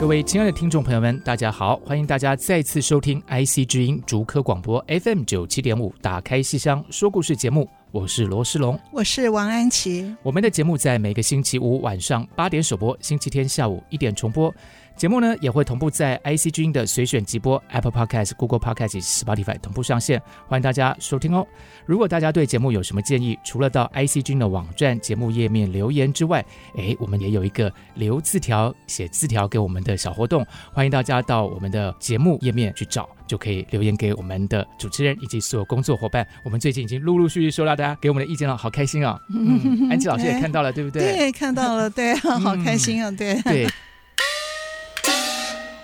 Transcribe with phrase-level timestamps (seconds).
[0.00, 1.74] 各位亲爱的听众朋友们，大家好！
[1.84, 7.68] 欢迎大家再次收听 IC 之音竹科广播 FM 九七点五，打开西厢说故事节目。
[7.90, 10.14] 我是罗世龙，我是王安琪。
[10.22, 14.54] 我们的节目在每个星期五晚上八点首播，星期天下午一点重播。
[14.98, 21.46] 节目呢也会同步在 IC 之音的随选直播、Apple Podcast、Google Podcast 以及 Spotify 同步上线，欢迎大家收听哦。
[21.86, 26.44] 如果大家对节目有什么建议，除了到 IC 之音的网站节目页面留言之外，
[26.76, 33.08] 哎，我们也有一个留字条、写字条给我们的小活动，欢迎大家到我们的节目页面去找。
[33.28, 36.26] 就可以留言给我们的主持人以及所有工作伙伴。
[36.42, 39.20] 我们最近已经陆陆续续收到大家给我们的意见了，好开心啊！
[39.28, 41.02] 嗯，安琪老师也看到了，对不对？
[41.14, 43.10] 对，看到了，对，好开心啊！
[43.10, 43.68] 对对。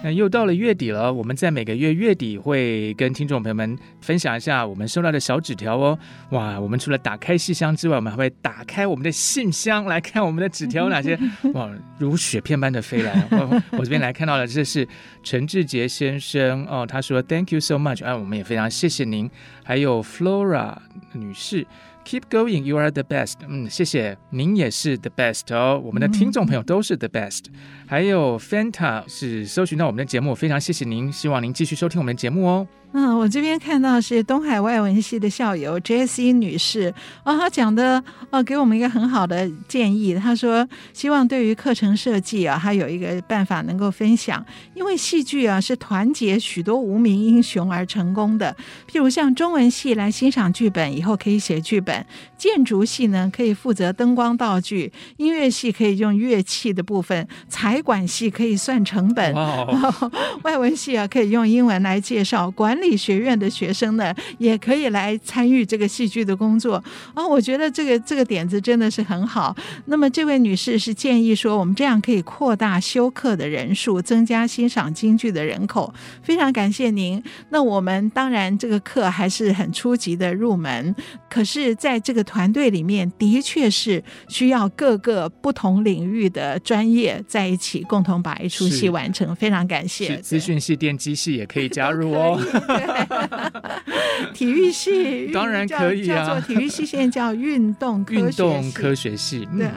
[0.05, 5.99] 那又到了月底了，我们在每个月月底会跟听众朋友们分享一下我们收到的小纸条哦。
[6.29, 11.19] 哇，我们除了打开信箱之外，我们还会打开我们的信箱来看我们的纸条有哪些。
[11.55, 13.27] 哇，如雪片般的飞来。
[13.31, 14.87] 我我这边来看到了，这是
[15.23, 19.31] 陈志杰先生哦，他说 Thank you so much，啊，我们也非常谢谢您。
[19.65, 20.77] 还有 Flora
[21.15, 21.67] 女士。
[22.05, 23.37] Keep going, you are the best。
[23.49, 25.81] 嗯，谢谢您也是 the best 哦。
[25.83, 27.45] 我们的听众朋友都是 the best。
[27.87, 32.69] 还有 Fanta 是搜寻到我们的节目，非常谢谢您，希望您继续收听我们的节目哦。
[32.97, 36.95] 嗯，我这边看到是东海外文系的校友 Jessie 女士
[37.25, 38.01] 啊，她讲的
[38.31, 40.15] 啊，给我们一个很好的建议。
[40.15, 44.47] 她说，希望对于课程设计啊，她有一个办法能够分享。
[44.75, 48.57] 因为戏剧啊是团结许多无名英雄而成功的，
[48.89, 52.07] 譬如像中文系来欣赏剧本以后可以写剧本，
[52.39, 59.35] 建筑系呢可以负责灯光道具，音乐系可以用乐器的部分，财管系可以算成本.
[60.45, 62.84] 外文系啊可以用英文来介绍管理。
[62.85, 66.83] 理学院的学生呢，也可以来参与这个戏剧的工作
[67.15, 67.27] 啊！
[67.27, 69.57] 我觉得这个这个点子真的是很好。
[69.87, 75.93] 那么这位女士是建议说，我们这样可以扩大修课的人数，增加欣赏京剧的人口。
[76.23, 77.23] 非常感谢您。
[77.51, 80.95] 那我们当然这个课还是很初级的入门，
[81.31, 89.35] 可是在这个团队里面，的确是需要各个不同领域的专业在一起，共同把一出戏完成。
[89.35, 90.17] 非常感谢。
[90.19, 92.41] 资讯系、电机系也可以加入哦。
[94.35, 99.49] 体育系当然可以啊，叫做体育系现在叫运动运动科学系。
[99.57, 99.69] 对。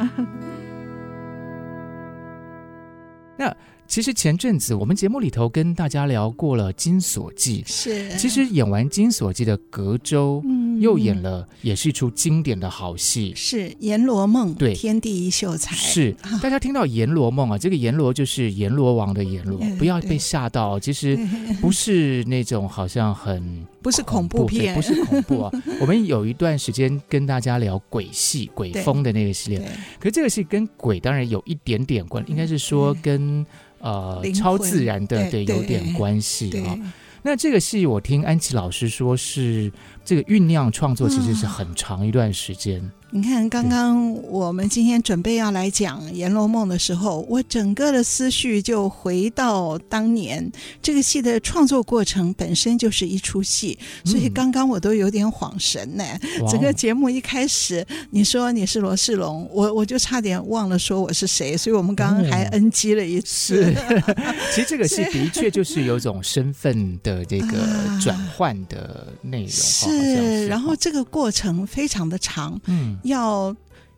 [3.97, 8.15] 其实前阵子我们节目里头跟大家聊过了《金锁记》，是。
[8.15, 14.53] 其实演完《金锁记》的隔周，嗯，又演了，也是一出经典的好戏，是《阎罗梦》。
[14.55, 15.75] 对，天地一秀才。
[15.75, 16.15] 是。
[16.43, 20.79] 大家听到《阎罗梦》啊，这个阎罗就是阎罗王的阎罗，不要被吓到。
[20.79, 21.17] 其实
[21.59, 25.51] 不是那种好像很不是恐怖片，不是恐怖啊。
[25.81, 33.43] 我们有一段时间跟大家聊鬼戏、鬼风的那个系列，可是这个戏跟鬼当然有一点点关，应该是说跟。
[33.79, 36.77] 呃，超自然的，对，有点关系啊。
[37.23, 39.71] 那这个戏，我听安琪老师说是
[40.07, 42.79] 这个酝酿创作，其实是很长一段时间。
[42.79, 50.51] 嗯你看，刚刚我们今天准备要来讲《阎罗梦》的时候，我整个的思绪就回到当年
[50.81, 56.03] 这个戏的创作过程本身就是一出戏，所以刚刚我都有点恍神呢。
[56.21, 63.73] 嗯、整个节目一开始，你说你是罗世龙，我我就差点忘了说我是谁，所以我们刚刚还 NG 了一次。
[63.87, 64.03] 嗯、
[64.53, 67.57] 其实这个戏的确就是有种身份的这个
[68.03, 69.87] 转换的内容，是。
[69.99, 72.97] 是，然后这个过程非常的长，嗯。
[73.03, 73.55] 要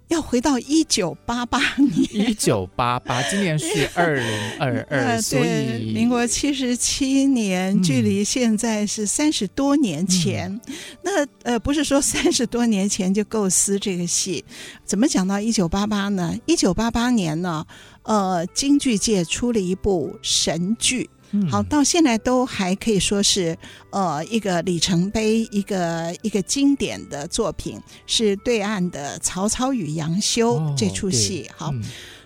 [0.10, 4.26] 要回到一九八八年，一九八八，今年是二零
[4.60, 10.50] 二二， 所以民国七十七年，嗯、距离现在是三十多年前。
[10.66, 14.44] 嗯、那呃，不是说三十多年前就构思这个戏，
[14.84, 16.36] 怎么讲到一九八八呢？
[16.48, 17.64] 一九八八年呢，
[18.02, 21.08] 呃，京剧界出了一部神剧。
[21.50, 23.56] 好，到现在都还可以说是
[23.92, 31.48] 呃一个里程碑，一个一个经典的作品，是对岸的曹操与杨修这出戏。
[31.56, 31.72] 好，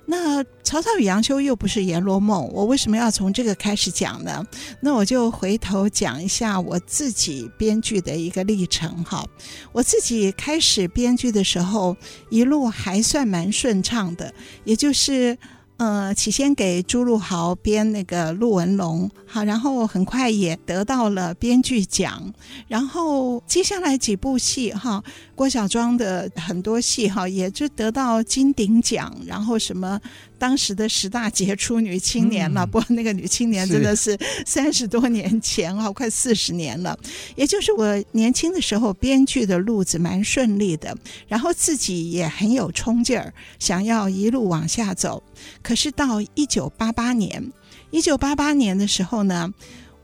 [0.06, 4.46] 那曹操与杨修又不是《阎罗梦》，我为什么要从这个开始讲呢？
[4.80, 9.28] 那我就回头讲一下我自己编剧的一个历程哈。
[9.74, 11.98] 我自己开始编剧的时候，
[12.30, 14.34] 一路还算蛮顺畅的，
[14.64, 15.38] 也就是。
[15.78, 22.34] 呃，起先给朱陆豪编那个陆文龙，好，然后很快也得到了编剧奖，
[22.68, 25.04] 然后接下来几部戏哈，
[25.36, 30.00] 郭小庄的很多戏哈，也就得到金鼎奖，然后什么。
[30.44, 37.00] 当时的十大杰出女青年了，嗯、不过那个女青年真的是三十多年前啊，快四十年了。
[37.38, 40.94] 也就是我年轻的时候，编剧的路子蛮顺利的，
[41.30, 45.24] 然后自己也很有冲劲儿，想要一路往下走。
[45.62, 47.42] 可是到一九八八年，
[47.90, 49.50] 一九八八年的时候呢，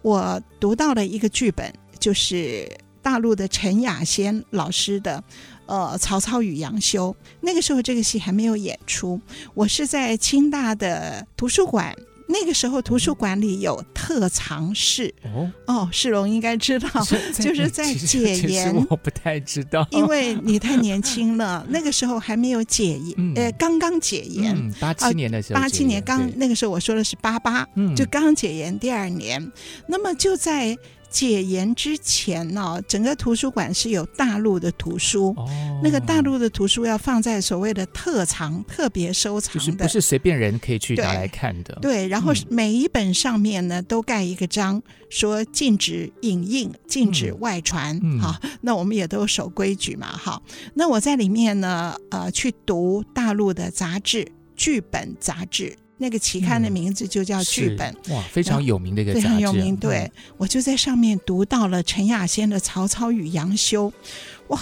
[0.02, 1.70] 我读到了一个剧本，
[2.00, 2.66] 就是
[3.02, 5.22] 大陆的陈雅仙老师的。
[5.70, 9.22] 呃，曹操与杨修，那个时候这个戏还没有演出。
[9.54, 11.96] 我是在清大的图书馆，
[12.28, 15.14] 那个时候图书馆里有特藏室。
[15.26, 16.90] 哦哦，世荣应该知道，
[17.40, 18.76] 就是在解严。
[18.90, 21.64] 我不太知道，因为你太年轻了。
[21.70, 24.74] 那个时候还没有解严，嗯、呃，刚刚解严。
[24.80, 27.64] 八七年的时候，八七年刚那个时候，我说的是八八，
[27.96, 29.52] 就刚解严第二年。
[29.86, 30.76] 那么就在。
[31.10, 35.50] 解严之前呢、哦，整个图书馆是有大陆的图书，哦、
[35.84, 41.78] 那个大陆的图书要放在所谓的特藏、特别收藏的，就是不是随便人可以去拿来看的。
[41.82, 48.00] 对，对，然后每一本上面呢、嗯、都盖一个章，说禁止影印、禁止外传。
[48.20, 50.08] 好、那我们也都守规矩嘛。
[50.08, 50.44] 好，
[50.76, 55.76] 那我在里面呢，呃，去读大陆的杂志、剧本杂志。
[56.00, 59.78] 那个期刊的名字就叫剧本，嗯、哇，非常有名的一个杂志，非常有名。
[59.78, 63.92] 对，嗯、我就在上面读到了陈亚仙的《曹操与杨修》，
[64.48, 64.60] 哇，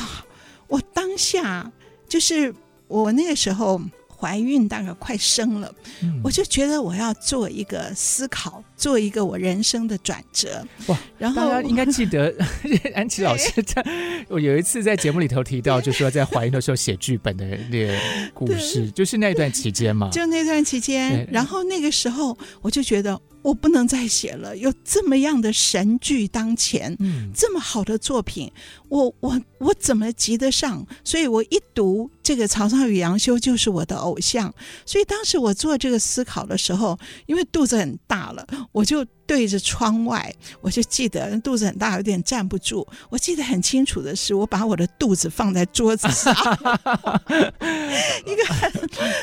[0.67, 1.71] 我当下
[2.09, 2.53] 就是
[2.89, 3.81] 我那个时候。
[4.19, 5.71] 怀孕大概快生了，
[6.01, 10.65] 嗯、我就觉得我要做一个思考，做一个我人生的转折。
[10.87, 10.97] 哇！
[11.19, 12.33] 然后大家应该记得
[12.95, 13.85] 安琪老师在，
[14.27, 17.95] 我 有一次在节目里头提到，就是说在怀孕的时候写剧本的那个
[18.33, 20.09] 故事，就是那段期间嘛。
[20.09, 23.19] 就那段期间，然后那个时候我就觉得。
[23.47, 28.51] 我不能再写了，有这么样的神剧当前，嗯，这么好的作品，
[28.89, 30.85] 我我我怎么及得上？
[31.05, 34.53] 所以我一读这个曹操与杨修就是我的偶像。
[34.85, 42.87] 所以当时我做这个思考的时候，因为肚子很大了，我就对着窗外，我就记得肚子很大，有点站不住。
[43.09, 46.33] 我记得很清楚的是，我把我的肚子放在桌子上，
[48.25, 48.71] 一个很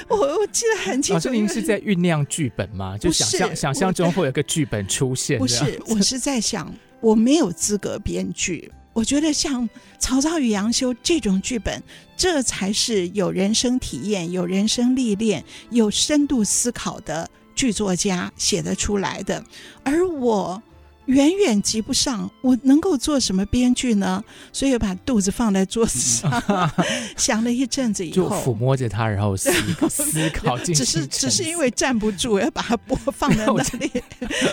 [0.09, 1.29] 我我记得很清楚。
[1.29, 2.97] 老师，您是在酝酿剧本吗？
[2.97, 4.05] 就想象想象中。
[4.15, 5.39] 会有个剧本出现？
[5.39, 8.71] 不是，我是在想，我没有资格编剧。
[8.93, 9.69] 我觉得像
[9.99, 11.83] 《曹操与杨修》这种剧本，
[12.17, 19.43] 这才是有人生体验、有人生历练、有深度思考的剧作家写得出来的。
[19.83, 20.63] 而我。
[21.07, 24.25] 远远及不上，我能够做什么编剧呢？
[24.55, 26.43] 所以把肚子放在桌子上，
[27.15, 29.53] 想了一阵子以后，就抚摸着它，然后思
[29.91, 30.57] 思考。
[30.65, 33.91] 只是只是因为站不住，要把它播放在 那里，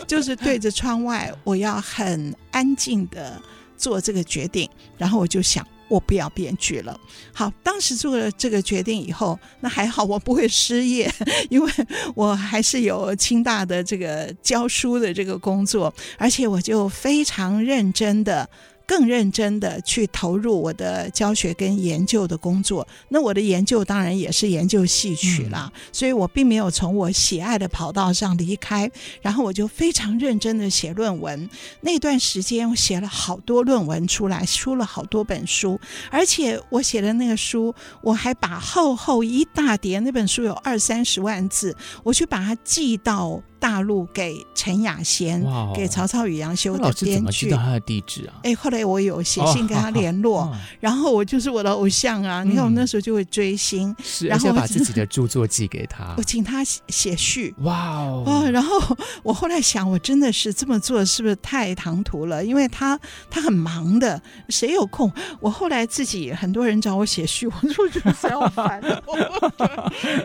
[0.06, 3.42] 就是对着窗外，我要很安静的
[3.78, 5.66] 做这个决定，然后我就想。
[5.92, 6.98] 我不要编剧了。
[7.34, 11.14] 好，当时做了这个决定以后，那还好，我不会失业，
[11.52, 11.72] 因为
[12.16, 18.50] 我还是有清大的这个教书的这个工作，而且我就非常认真的。
[18.92, 31.50] 更认真的去投入我的教学跟研究的工作，那我的研究当然也是研究戏曲啦，嗯、所以我并没有从我喜爱的跑道上离开，然后我就非常认真的写论文。
[31.80, 35.80] 那段时间我写了好多论文出来，出了好多本书，
[36.10, 43.42] 而且我写的那个书，我还把厚厚一大叠，那本书有二三十万字，我去把它寄到。
[43.62, 47.14] 大陆给陈亚仙，Wow 给曹操与杨修的编剧。
[47.14, 48.34] 怎么知道他的地址啊？
[48.42, 52.44] 哎，后来我有写信跟他联络，哦、然后我就是我的偶像啊！
[52.44, 57.54] 嗯、你看我那时候就会追星，是然后把自己的著作寄给他， 我请他写序。
[57.60, 58.50] 哇哦！
[58.52, 62.44] 然后我后来想，我真的是这么做是不是太唐突了？
[62.44, 63.00] 因为他
[63.30, 65.14] 他很忙的，谁有空？
[65.40, 68.82] 我后来自己很多人找我写序，我就觉得好烦，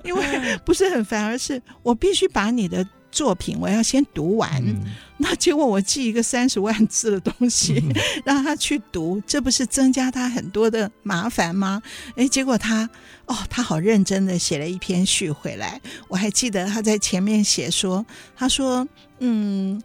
[0.03, 2.87] 因为不是很烦，而是我必须把你的。
[3.17, 4.77] 作品我要先读完，嗯、
[5.17, 7.95] 那结果我寄一个三十万字的东西，嗯、
[8.27, 11.83] 让他去读，这不是增加他很多的麻烦吗？
[12.15, 12.87] 哎，结果他
[13.25, 18.05] 哦，他好认真的写了一篇序回来，我还记得他在前面写说，
[18.37, 18.87] 他说，
[19.21, 19.83] 嗯，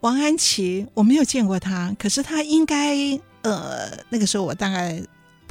[0.00, 2.94] 王安琪我没有见过他，可是他应该
[3.40, 5.02] 呃那个时候我大概。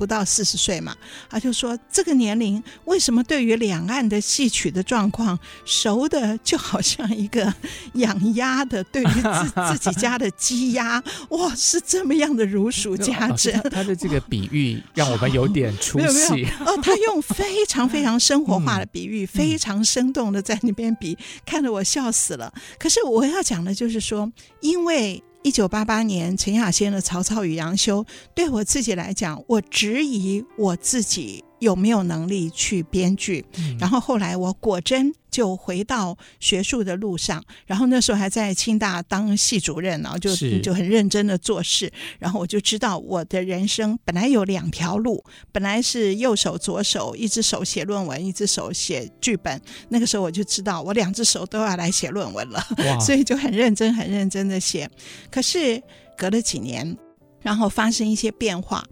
[0.03, 0.93] 不不到四十岁嘛，
[1.29, 7.53] 他就说这个年龄为什么对于两岸的戏曲的状况熟的就好像一个
[7.95, 13.57] 养鸭的对于自 自己家的鸡鸭，哇，是这么样的如数家珍。
[13.71, 16.45] 他的这个比喻 让我们有点出戏。
[16.65, 22.53] 哦，他用非常非常生活化的比喻，嗯、非常生动的在那边比，看得我笑死了。
[22.77, 24.29] 可是我要讲的就是说，
[24.59, 25.23] 因为。
[25.43, 28.01] 一九八八年，陈亚仙的《曹操与杨修》，
[28.33, 31.43] 对我自己来讲，我质疑我自己。
[31.63, 33.45] 有没有能力去编剧？
[33.79, 41.91] 然后后来我果真就回到学术的路上，然后那时候还在清大当系主任，然后就就很认真的做事。
[42.19, 49.59] 然后我就知道我的人生本来有两条路，本来是右手左手，一只手写论文，一只手写剧本。
[49.89, 52.61] 那个时候我就知道我两只手都要来写论文了，
[52.99, 54.89] 所以就很认真很认真的写。
[55.31, 55.81] 可是
[56.17, 56.97] 隔了几年，
[57.41, 58.83] 然后发生一些变化，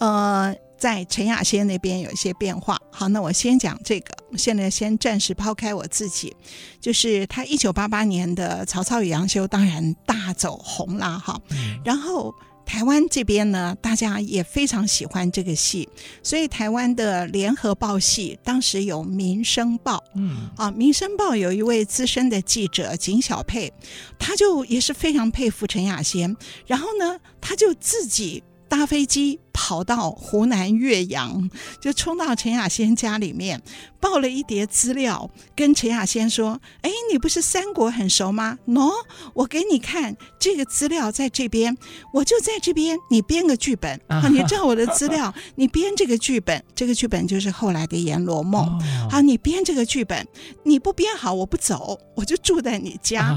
[0.00, 0.56] 呃。
[0.78, 2.78] 在陈亚仙那边有一些变化。
[2.90, 4.14] 好，那我先讲这个。
[4.36, 6.36] 现在先暂时抛开我自己，
[6.80, 11.40] 就是他一九八八年的《曹操与杨修》当然大走红了哈。
[11.84, 12.34] 然后
[12.66, 15.88] 台湾这边呢，大家也非常喜欢这个戏，
[16.22, 23.72] 所以台湾的联合报系当时有《民生报》，嗯啊，《民生报》有一位资深的记者景小佩，
[24.18, 29.40] 他就也是非常佩服陈雅仙，然后呢，他就自己搭飞机。
[29.56, 33.62] 跑到湖南岳阳，就冲到陈雅仙家里面，
[33.98, 38.58] 抱了一叠资料，跟陈雅仙说：“哎，你不是三国很熟吗？
[38.68, 38.92] 喏，
[39.32, 41.74] 我给你看这个资料，在这边，
[42.12, 44.28] 我就在这边，你编个剧本啊！
[44.28, 48.78] 你照我的资料， 你编这个剧本，这个剧本就是后来的《阎罗梦》。
[49.10, 50.28] 好，你编这个剧本，
[50.64, 53.32] 你不编好，我不走，我就住在你家。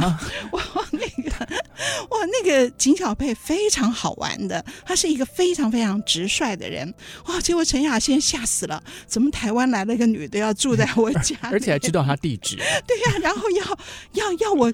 [0.52, 0.62] 哇，
[0.92, 1.32] 那个，
[2.10, 6.92] 哇，那个景小佩非常好玩的，他是一个非常非常。”直率的人
[7.28, 7.40] 哇！
[7.40, 12.56] 结果陈雅仙吓死了，怎么台湾来了一个女的要住在我家， 而且还知道她地址？
[12.88, 13.64] 对呀、啊，然后要
[14.14, 14.74] 要要我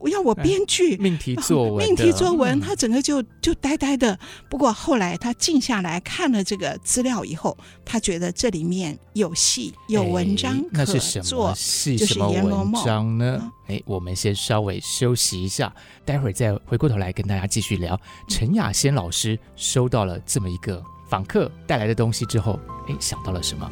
[0.00, 4.18] 我要我编剧命题作文，命题作文，他整个就就呆呆的。
[4.48, 11.98] 不过后来他静下来看了这个资料以后，他觉得这里面有戏有文章可做，那是什么戏？
[11.98, 13.52] 什么文章呢？
[13.68, 15.72] 哎，我们先稍微休息一下，
[16.04, 17.98] 待会儿再回过头来跟大家继续聊。
[18.28, 23.70] 陈雅仙老师收到了这么一个访客带来的东西之后，哎，想到了什么？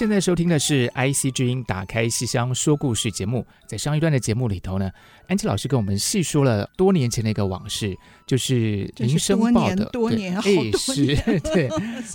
[0.00, 3.46] 现在收听的是 IC 之音打开西厢说故事节目。
[3.66, 4.90] 在上一段的节目里头呢，
[5.28, 7.94] 安琪老师跟我们细说了多年前的一个往事，
[8.26, 11.14] 就是《民生报》的，多年，哎，是
[11.52, 11.68] 对，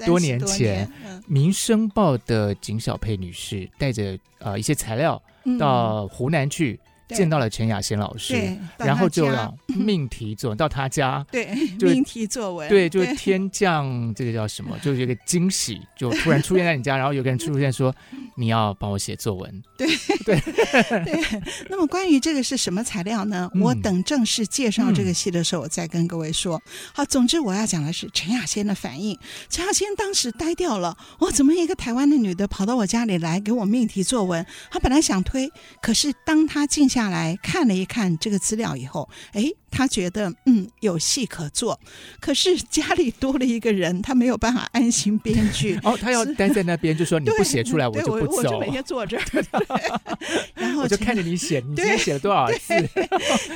[0.04, 0.88] 多年前，
[1.28, 5.22] 《民生报》的景小佩女士带着呃一些材料
[5.60, 6.80] 到湖南去。
[7.10, 17.94] 见到了陈雅仙老师，然后就要命题作文 到他家，对，命题作文，对，就是天降这个叫什么， 就是一个惊喜，就突然出现在你家，然后有个人出现说
[18.38, 19.88] 你要帮我写作文，对
[20.26, 21.42] 对对。
[21.70, 23.50] 那么关于这个是什么材料呢？
[23.62, 26.62] 我等正式介绍这个戏的时候，我再跟各位说。
[26.94, 29.18] 好，总之我要讲的是陈雅仙的反应。
[29.50, 34.46] 陈雅仙当时呆掉了，我怎么一个台湾的女的跑到我家里来给我命题作文？
[34.72, 35.50] 她本来想推，
[35.82, 41.78] 可是当她静下来看了一看这个资料以后，哎，他觉得嗯有戏可做，
[42.22, 45.78] 可是家里多了一个人，他没有办法安心编剧。
[45.84, 48.38] 哦，他要待在那边，就说你不写出来， 我就不走。
[48.38, 50.00] 我就每天坐这儿，
[50.56, 52.90] 然后我就看着你写，你今天写了多少字？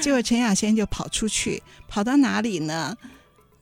[0.01, 2.93] 结果陈雅仙就跑出去，跑到哪里呢？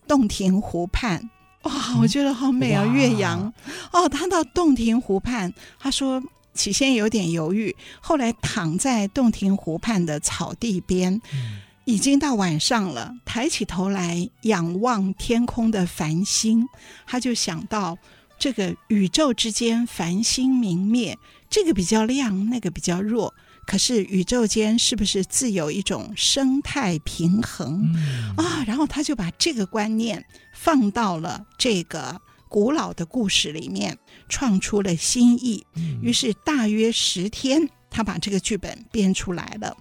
[0.08, 1.30] 洞庭湖畔。
[1.62, 3.52] 哇，我觉得好美啊，岳阳。
[3.92, 6.20] 哦，他到洞庭湖畔，他说。
[6.58, 13.14] 起先有点犹豫，后来躺在洞庭湖畔的草地边，嗯、已经到晚上了。
[13.24, 16.66] 抬起头来仰望天空的繁星，
[17.06, 17.96] 他就想到
[18.40, 21.16] 这个宇宙之间繁星明灭，
[21.48, 23.32] 这个比较亮，那个比较弱。
[23.64, 28.64] 可是宇宙间是不是自有一种生态平衡、嗯、啊？
[28.66, 32.20] 然后他就把这个观念放到了这个。
[32.50, 33.98] 古老的故事里面
[34.28, 35.64] 创出了新意，
[36.02, 39.76] 于是大约十天，他把这个剧本编出来了，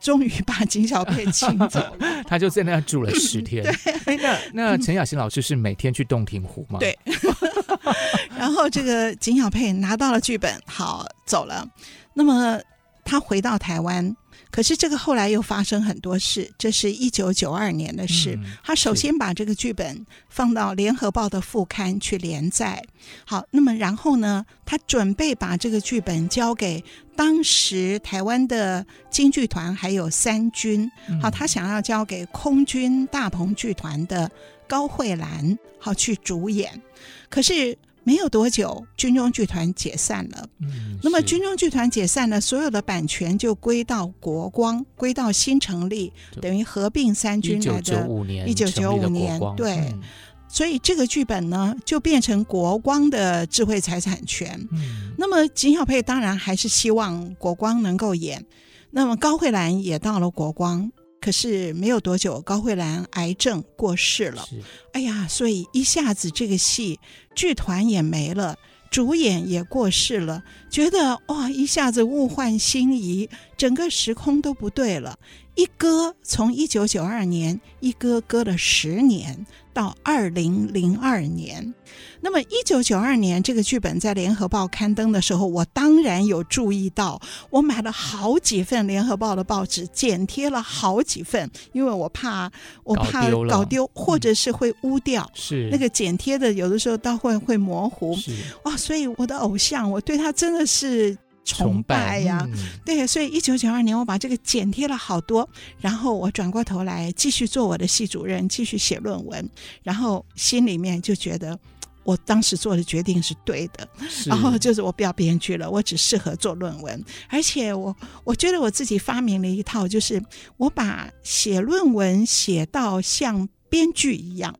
[0.00, 2.22] 终于把景小佩请走了。
[2.26, 3.64] 他就在那住了十天。
[4.04, 6.78] 对，那那陈雅欣老师是每天去洞庭湖吗？
[6.78, 6.98] 对。
[8.38, 11.66] 然后这个景小佩拿到了剧本，好走了。
[12.14, 12.60] 那么
[13.04, 14.16] 他回到台湾。
[14.50, 18.34] 可是这个后来又发生很多事，这是一九九二年的事。
[18.36, 22.82] 嗯、他首先把这个剧本放到《联合报》的副刊去连载，
[23.24, 26.82] 好，那么然后呢，他准备把这个剧本交给
[27.14, 30.90] 当时台湾的京剧团还有三军，
[31.22, 34.30] 好，他想要交给空军大鹏剧团的
[34.66, 36.82] 高慧兰，好去主演，
[37.28, 37.76] 可是。
[38.08, 40.48] 没有多久，军中剧团解散了。
[40.62, 46.10] 嗯，那么军中剧团解散了，所有的版权就归到国光，归到新成立，
[46.40, 48.08] 等于合并三军来的。
[48.46, 49.76] 一九九五年，对。
[49.76, 50.00] 嗯、
[50.48, 54.58] 所以这个剧本呢，就变成国光的智慧财产权。
[54.72, 58.42] 嗯，那么景小佩当然还是希望国光能够演。
[58.90, 60.90] 那么高慧兰也到了国光。
[61.20, 64.46] 可是没有多久，高慧兰癌症过世了。
[64.48, 66.98] 是哎呀，所以一下子这个戏
[67.34, 68.56] 剧团也没了，
[68.90, 75.18] 主演也过世了，觉得哇，一下子物换星移，整个时空都不对了。
[75.58, 79.44] 一搁从一九九二年一搁搁了十年。
[79.74, 81.72] 到二零零二年，
[82.20, 92.50] 那么一九九二年这个剧本在联合报刊登的时候，我当然有注意到，我买了好几份联合报的报纸，剪贴了好几份，因为我怕
[92.82, 95.30] 我怕搞丢，或者是会污掉。
[95.32, 98.16] 是那个剪贴的，有的时候倒会会模糊。
[98.16, 98.32] 是
[98.64, 101.16] 哇，所以我的偶像，我对他真的是。
[101.56, 105.48] 崇拜呀，嗯、对，所以一九九二年我把这个剪贴了好多，
[105.80, 109.48] 然后我转过头来继续做我的系主任，继续写论文，
[109.82, 111.58] 然后心里面就觉得
[112.04, 114.28] 我当时做的决定是对的，是。
[114.28, 120.22] 然后就是我不要编剧了，我只适合做论文，而且我我觉得我自己发明了一套，就是
[120.58, 124.54] 我把写论文写到像编剧一样，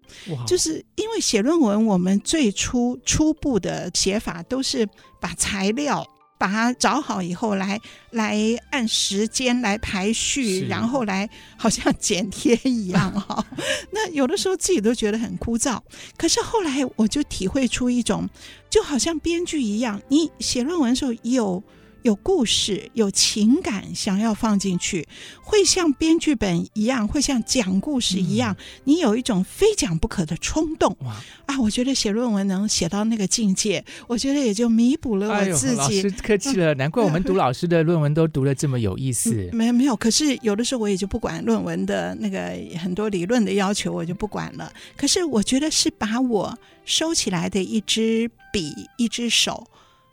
[0.47, 4.88] 就是因为写论文我们最初初步的写法都是
[5.21, 6.07] 把材料。
[6.38, 7.80] 把它找好以后来，
[8.12, 13.44] 来来按时间来排序，然后来好像剪贴一样哈。
[13.92, 15.81] 那有的时候自己都觉得很枯燥，
[16.16, 18.29] 可是后来我就体会出一种，
[18.70, 21.62] 就好像编剧一样，你写论文的时候有。
[22.02, 25.06] 有故事，有情感，想要放进去，
[25.42, 30.96] 会像编剧本一样，会像讲故事一样，嗯、你有一种非讲不可的冲动。
[31.00, 31.58] 哇啊！
[31.61, 35.76] 我觉得写论文能写到那个境界，我觉得也就弥补了我自己。
[35.76, 39.34] 哎、老师客气了，难怪我们读老师的论文都读的这么有意思。
[39.34, 44.72] 嗯、没有没有，可是有的时候我也就不管论文的那个很多理论的要求，我就不管了。
[44.96, 49.66] 可是我觉得是把我收起来的一支笔，一只手。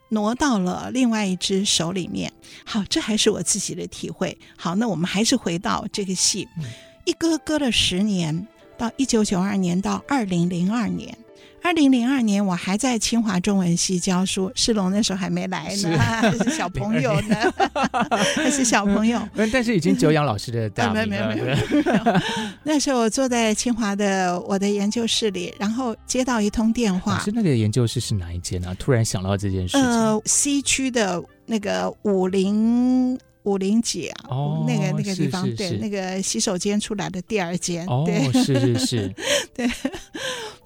[0.10, 2.32] 挪到了另外一只手里面。
[2.66, 4.38] 好，这还是我自己的体会。
[4.56, 6.64] 好，那我们还是回到这个戏，嗯、
[7.06, 11.18] 一搁搁了十年，到一九九二年到二零零二年。
[11.66, 17.36] 二零零二年，我还在清华中文系教书，世龙那时候还没来呢，是还是小朋友呢，
[18.38, 19.20] 还是小朋友。
[19.52, 21.08] 但是已经久仰老师的大名了。
[21.08, 22.22] 没有没有没有。
[22.62, 27.18] 那时候我坐在清华的我的研究室里，然后接到一通电话。
[27.26, 28.76] 是那个研究室是哪一间呢？
[28.78, 29.82] 突然想到这件事情。
[29.82, 37.86] 呃，C 区的那个五零五零几啊，哦、那个那个地方，对，那个洗手间出来的第二间。
[37.88, 39.16] 哦，对是是是，
[39.56, 39.70] 对。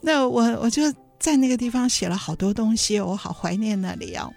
[0.02, 0.82] 那我我就
[1.20, 4.34] 在那个地方写了好多东西，我好怀念那里哦。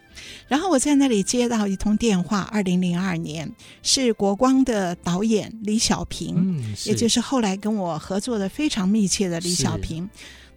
[0.47, 3.51] 然后我在那里接到一通电话，二零零二年
[3.83, 10.09] 是国光的导演李小平，嗯、也就是后来跟我合作的非常密切的李小平。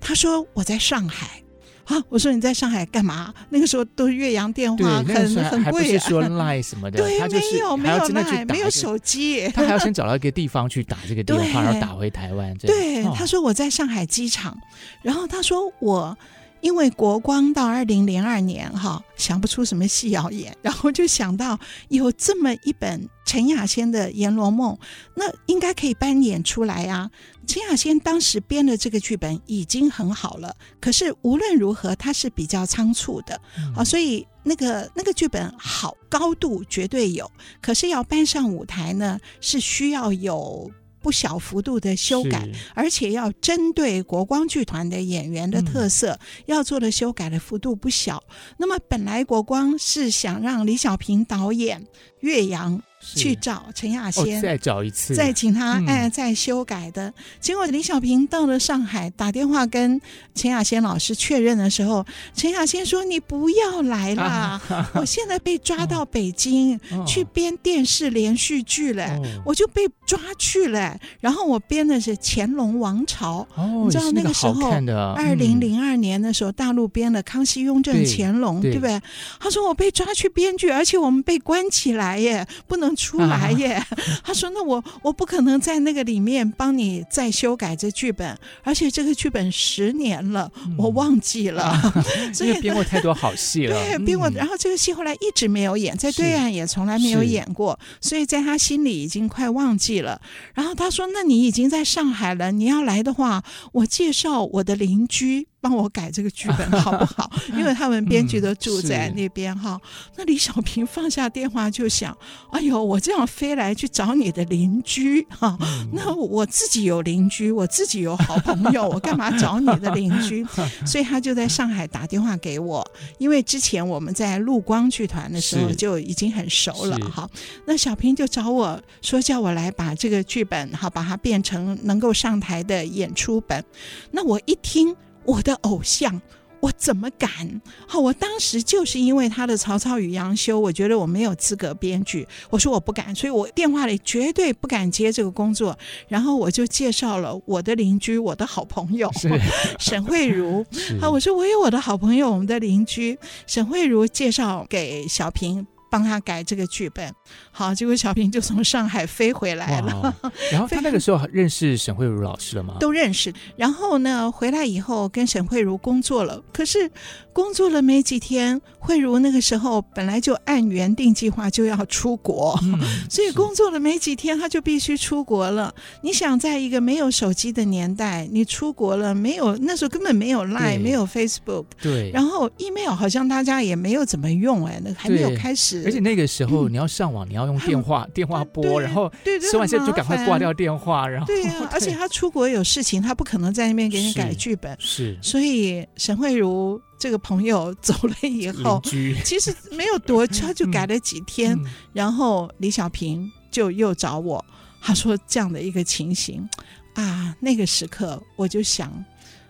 [0.02, 1.41] 他说我在上海。
[1.86, 2.04] 啊！
[2.10, 3.34] 我说你在上海干嘛？
[3.50, 5.60] 那个时候都是岳阳电话，很很贵。
[5.63, 12.56] 还不是说 Line 什么的，对，他就是没有没有 Line，没有手机，他还要先 找到一个地方去打这个电话，然后打回台湾。
[12.58, 14.58] 对，他说我在上海机场，
[15.02, 16.17] 然后他说我。
[16.65, 24.73] 因为国光到二零零二年哈，想不出什么戏要演，然后就想到有这么一本陈雅仙的《阎罗梦》，
[25.13, 27.12] 那应该可以搬演出来啊。
[27.45, 33.39] 陈雅仙当时编的这个剧本已经很好了，可是无论如何，它是比较仓促的
[33.75, 40.71] 啊，所以那个那个剧本好，高度绝对有，可是要搬上舞台呢，是需要有。
[41.05, 48.23] 不小幅度的修改，而且要针对国光剧团的演员的特色，嗯、要做的修改的幅度不小。
[48.57, 51.85] 那么本来国光是想让李小平导演
[52.21, 57.13] 岳阳去找陈亚仙，哦，再找一次，再请他哎、嗯、再修改的。
[57.39, 60.01] 结果李小平到了上海，打电话跟
[60.33, 70.97] 陈亚仙老师确认的时候，陈亚仙说：“你不要来啦，啊、我现在被抓到北京、 哦、去编电视连续剧了，哦、我就被抓去了。
[71.19, 74.71] 然后我编的是《乾隆王朝》，哦，你知道那个时候，
[75.15, 78.99] 二零零二年的时候，大陆编了《康熙、雍正、乾隆》，对不对？
[79.39, 83.73] 他说我被抓去编剧，而且我们被关起来耶，不能。”出来耶！
[83.73, 83.87] 啊、
[84.23, 91.63] 他说：“那我我不可能在那个里面帮你再修改这剧本，而且这个剧本十年了，嗯、我忘记了。
[91.63, 94.29] 啊、 所以编过太多好戏了，对，编过。
[94.29, 100.21] 然后这个戏后来一直没有演，在对岸也从来没有演过，所以在他心里已经快忘记了。
[100.53, 107.28] 然后他说：‘那你已经在上海了，你要来的话，我介绍我的邻居。’”帮我改这个剧本 好不好？
[107.58, 109.82] 因为他们编剧都住在那边哈、嗯。
[110.17, 112.15] 那李小平放下电话就想：
[112.51, 120.45] 哎呦，我这样飞来去找你的邻居哈、嗯，那我自己有邻居，我自己有好朋友，我干嘛找你的邻居？
[120.86, 127.28] 所以他就在上海打电话给我，因为之前我们在陆光剧团的时候就已经很熟了哈。
[127.65, 133.65] 那小平就找我说，叫我来把这个剧本哈，把它变成能够上台的演出本。
[134.12, 134.95] 那我一听。
[135.25, 136.21] 我的偶像，
[136.59, 137.61] 我怎么敢？
[137.88, 145.77] 好，我当时就是因为他的《曹操与杨修》，我觉得我没有资格编剧，我说我不敢，所以我电话里绝对不敢接这个工作。
[146.07, 149.11] 然后我就介绍了我的邻居，我的好朋友
[149.79, 150.65] 沈慧茹。
[150.99, 155.67] 好，我说我有我的好朋友，我们的邻居沈慧茹介绍给小平。
[155.95, 157.10] 帮他改这个剧本，
[157.53, 160.13] 好，结果小平就从上海飞回来了。
[160.51, 162.75] 然后他那个时候认识沈慧茹老师了吗？
[162.81, 163.34] 都认识。
[163.55, 166.43] 然后呢，回来以后跟沈慧茹工作了。
[166.51, 166.91] 可是
[167.31, 172.77] 工作了没几天，慧茹那个时候本来就按原定计划就要出国，嗯、
[173.10, 175.73] 所以工作了没几天，他就必须出国了。
[176.01, 182.12] 你想，在一个没有手机的年代，你出国了，没有那时候根本没有 Line，没有 Facebook，对。
[182.12, 185.85] 然后 email 好像大家也没有怎么用，哎，那还没有开始。
[185.86, 189.12] 而且那个时候你要上网，嗯、你要用电话电话拨，然后
[189.52, 204.43] 说完现在就赶快挂掉电话，然后对呀、 啊，而且他出国有事情，他不可能在那边给你改剧本，是，是所以沈慧茹这个朋友走了以后，其实没有多久，他就改了几天、嗯，然后李小平就又找我，
[204.82, 206.48] 他说这样的一个情形
[206.95, 208.91] 啊，那个时刻我就想，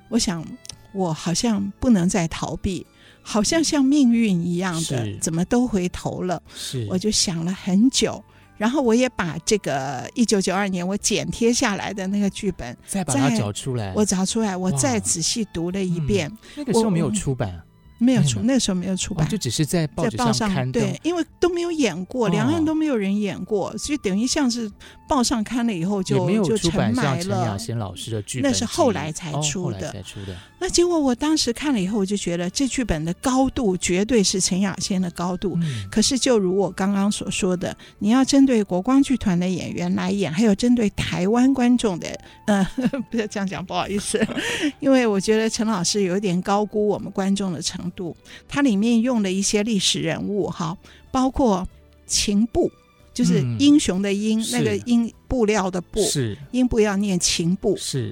[0.09, 0.45] 我想
[0.93, 2.85] 我好像不能再逃避。
[3.27, 6.39] 好像像命运一样的，怎么都回头了。
[6.55, 8.23] 是，我就想了很久，
[8.55, 16.29] 然后我也把这个一九九二年我剪贴下来的那个剧本再把它找出来，我找出来，我再仔细读了一遍。
[16.29, 17.59] 嗯、那个时候没有出版。
[17.97, 20.83] 没有出，那个时候没有出版，哦、就只是在报纸上刊登。
[20.83, 24.69] 对，因为都没有演过，两岸都没有人演过，哦、所以等于像是
[25.07, 27.23] 报上刊了以后就就成埋了。
[27.23, 29.87] 陈亚仙老师的剧本，那是后来才出的。
[29.87, 30.35] 哦、才出的。
[30.65, 35.55] 那结果我当时看了以后，我就觉得这剧本的高度绝对是陈雅仙的高度。
[35.61, 42.67] 嗯、可是就如我刚刚所说的，你要针对国光剧团的演员来演，还有针对台湾观众的，呃，
[43.11, 44.19] 不要这样讲，不好意思，
[44.81, 48.17] 因为我觉得陈老师有点高估我们观众的程度。
[48.47, 50.75] 它里面用了一些历史人物，哈，
[51.11, 51.67] 包括
[52.07, 52.71] 秦布，
[53.13, 58.11] 就是英雄的英，嗯、那个英布料的布，是英布要念秦布，是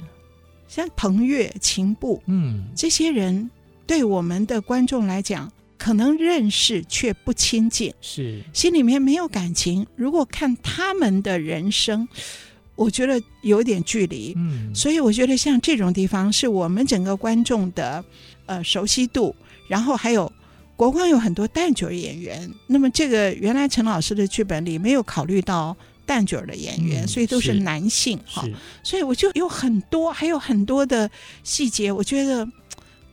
[0.74, 3.48] 像彭越、秦布，嗯，这些人
[3.86, 9.86] 对我们的观众来讲，可能认识却不亲近，是心里面没有感情。
[9.96, 12.08] 如果看他们的人生，
[12.76, 18.04] 我觉得有点距离，嗯，所以我觉得像这种地方，是我们整个观众的
[18.48, 19.36] 呃熟悉度。
[19.68, 20.32] 然后还有
[20.76, 28.48] 国光有很多旦角演员，那么这个原来陈老师的剧本里没有考虑到旦角的演员，嗯，所以都是男性哈，
[28.84, 31.10] 所以我就有很多还有很多的
[31.44, 32.48] 细节，我觉得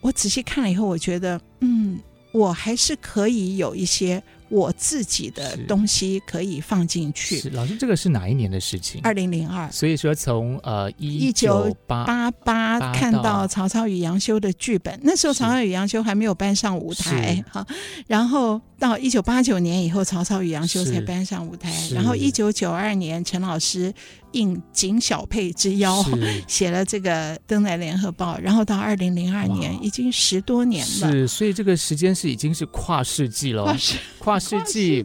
[0.00, 1.98] 我仔细看了以后，我觉得嗯，
[2.33, 4.22] 我还是可以有一些。
[4.50, 7.38] 我自己的东西可以放进去。
[7.38, 9.00] 是老师，这个是哪一年的事情？
[9.02, 9.70] 二零零二。
[9.70, 17.66] 所以说从呃一九八八看到曹操与杨修的剧本，那时候曹操与杨修还没有搬上舞台哈。
[18.06, 21.72] 然后到一九八九年以后，曹操与杨修才搬上舞台。
[21.92, 23.92] 然后一九九二年，陈老师
[24.32, 26.02] 应景小佩之邀
[26.46, 28.38] 写了这个登在联合报。
[28.38, 31.10] 然后到二零零二年，已经十多年了。
[31.10, 33.76] 是，所以这个时间是已经是跨世纪了。
[34.20, 35.04] 跨世纪，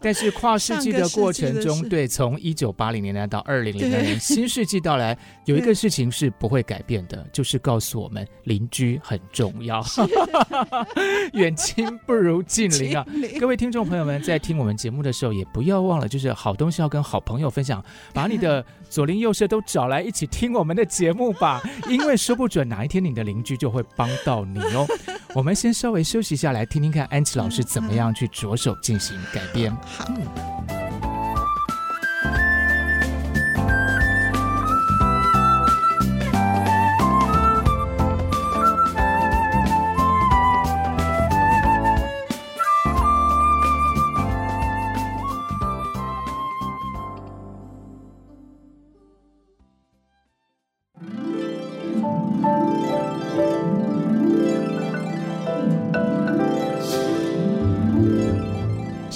[0.00, 9.84] 但是跨世纪的过程中，对，从一九八零年代到二零零二年，新世纪到来， 有一个事情是不会改变的，就是告诉我们邻居很重要，
[11.34, 13.06] 远亲不如近邻啊！
[13.38, 18.57] 各位听众朋友们，在听我们节目的时候，也不要忘了，就是好东西要跟好朋友分享，把你的
[18.88, 24.86] 左邻右舍都找来一起听我们的节目吧， 因为说不准哪一天你的邻居就会帮到你哦。
[25.34, 29.74] 我们先稍微休息一下，来听听看安琪老师怎么样去着手进行改编。
[29.84, 30.57] 好。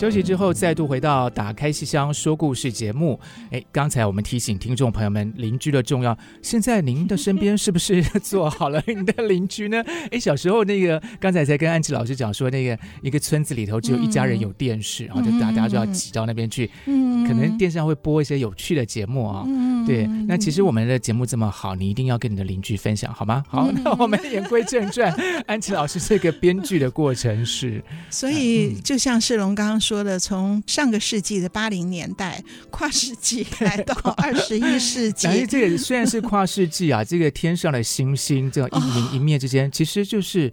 [0.02, 3.20] 休息之后，再度回到打开戏箱说故事节目。
[3.52, 6.18] 哎，刚才我们提醒听众朋友们邻居的重要。
[6.42, 9.80] 现在您的身边是不是 做好了您的邻居呢？
[10.10, 16.68] 哎，小时候那个刚才才跟安琪老师讲说，那个一个村子里头只有一家人有电视，然后就大家就要挤到那边去。
[16.86, 19.44] 嗯，可能电视上会播一些有趣的节目啊。
[19.46, 20.08] 嗯，对。
[20.26, 23.44] 那其实我们的节目这么好，你一定要跟你的邻居分享，好吗？
[23.48, 25.14] 好，那我们言归正传，
[25.46, 29.91] 安琪老师这个编剧的过程是， 所以就像世龙刚刚说。
[29.92, 40.50] 说的从上个世纪的八零年代跨世纪 来到二十一世纪，哎，这个虽然是跨世纪啊， 这个天上的星星这样一明一灭之间，其实就是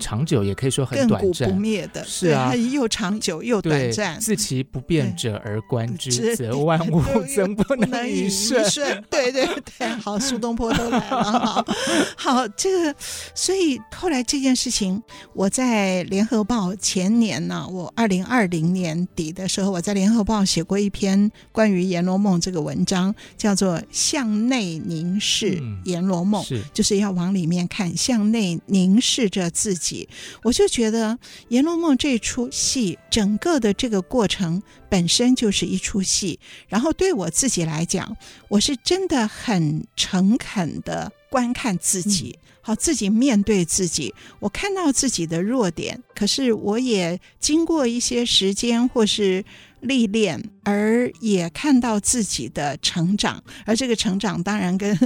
[0.00, 4.18] 长久，也可以说很短暂，不灭的，是啊，又长久又短暂。
[4.18, 7.00] 自其不变者而观之，则万物
[7.36, 8.60] 怎不能以顺。
[9.08, 9.46] 对对
[9.78, 11.64] 对，好，苏东坡都来了，好，
[12.18, 12.96] 好，这个，
[13.36, 15.00] 所以后来这件事情，
[15.32, 18.79] 我在联合报前年呢，我二零二零年。
[18.80, 30.08] 年底的时候，我在联合报写过一篇关于《阎罗梦》这个文章，叫做《向内凝视阎罗梦》，是就是要往里面看，向内凝视着自己。
[30.42, 31.12] 我就觉得
[31.48, 36.40] 《阎罗梦》这出戏，整个的这个过程本身就是一出戏。
[36.68, 38.16] 然后对我自己来讲，
[38.48, 42.38] 我是真的很诚恳的观看自己。
[42.42, 49.44] 嗯好，自己面对自己，我看到自己的弱点，可是我也经过一些时间或是
[49.80, 54.96] 历练，而也看到自己的成长，而这个成长当然跟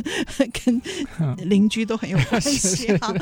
[0.63, 0.83] 跟
[1.49, 3.15] 邻居都很有关系哈。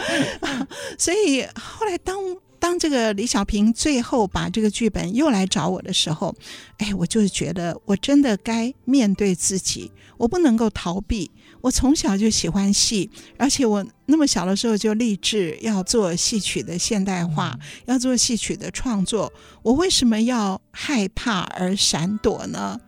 [0.99, 2.17] 所以后来当
[2.59, 6.35] 当这个李小平最后把这个剧本又来找我的时候，
[6.79, 11.31] 哎，我就是觉得我真的该面对自己，我不能够逃避。
[11.63, 19.33] 我从小就喜欢戏，而且我那么小的时候就立志要做戏曲的现代化，要做戏曲的创作。
[19.63, 22.79] 我为什么要害怕而闪躲呢？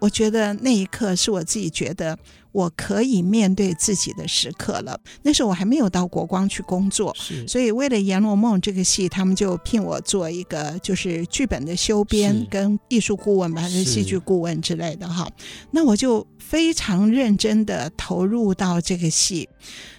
[0.00, 2.18] 我觉得那一刻是我自己觉得
[2.52, 4.98] 我可以面对自己的时刻了。
[5.22, 7.14] 那时候我还没有到国光去工作，
[7.48, 15.28] 所以为了《阎罗梦》这个戏，他们就聘我做一个就是剧本的修编跟艺术顾问吧，还是戏剧顾问之类的哈。
[15.70, 19.48] 那我就非常认真的投入到这个戏，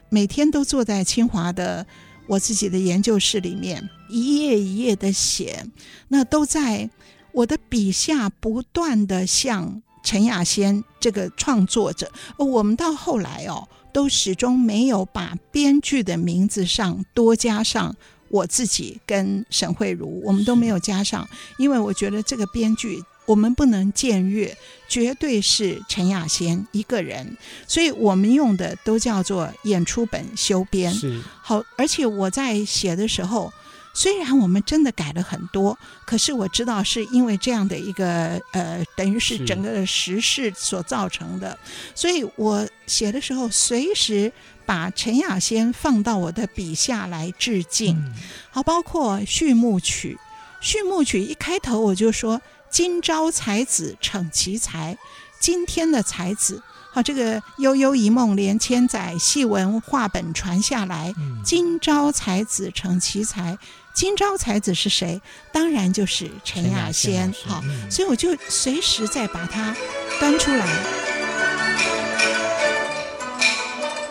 [0.10, 1.86] 每天都坐在清华的
[2.28, 5.66] 我自己的研究室里面，一页一页的写，
[6.10, 6.90] 那都在
[7.32, 9.82] 我的笔下不断的像。
[10.04, 17.96] 陈亚仙这个创作者，我们到后来哦，都始终没有把编剧的名字上多加上
[18.30, 24.56] 我自己跟沈慧茹，我们都没有加上，因为我觉得这个编剧我们不能僭越，
[24.90, 27.38] 绝对是陈亚仙一个人，
[27.68, 30.94] 所以我们用的都叫做演出本修编。
[30.94, 33.52] 是好，而且我在写的时候。
[33.94, 41.58] 虽然我们真的改了很多，可是我知道是因为这样的一个呃，等于是整个时事所造成的，
[41.94, 44.34] 所以我写的时候随时
[44.66, 47.96] 把陈亚仙放到我的笔下来致敬。
[47.98, 48.14] 嗯、
[48.50, 50.18] 好，包括序幕曲，
[50.60, 54.98] 序幕曲一开头我就说：“今朝才子逞奇才，
[55.40, 61.12] 今天的才子。”好，这个悠悠一梦连千载，戏文话本传下来。
[61.44, 63.58] 今朝才子逞奇才。
[63.94, 65.22] 今朝才子是谁？
[65.52, 67.32] 当然就是陈亚仙。
[67.46, 69.76] 好，嗯、所以我就随时在把它
[70.20, 70.66] 端出来。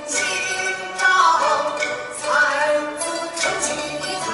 [0.06, 0.16] 今
[0.96, 1.36] 朝
[2.16, 2.22] 才
[2.96, 3.04] 子
[4.22, 4.24] 才，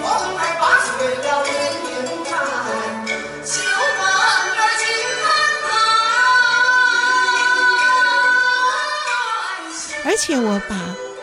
[0.00, 0.06] 梦
[0.38, 1.52] 儿八岁了连
[1.84, 1.92] 英
[2.24, 2.30] 才，
[3.44, 3.50] 秀
[3.98, 4.00] 门
[4.56, 4.82] 儿金
[5.18, 5.22] 盘
[10.04, 10.08] 开。
[10.08, 10.72] 而且我把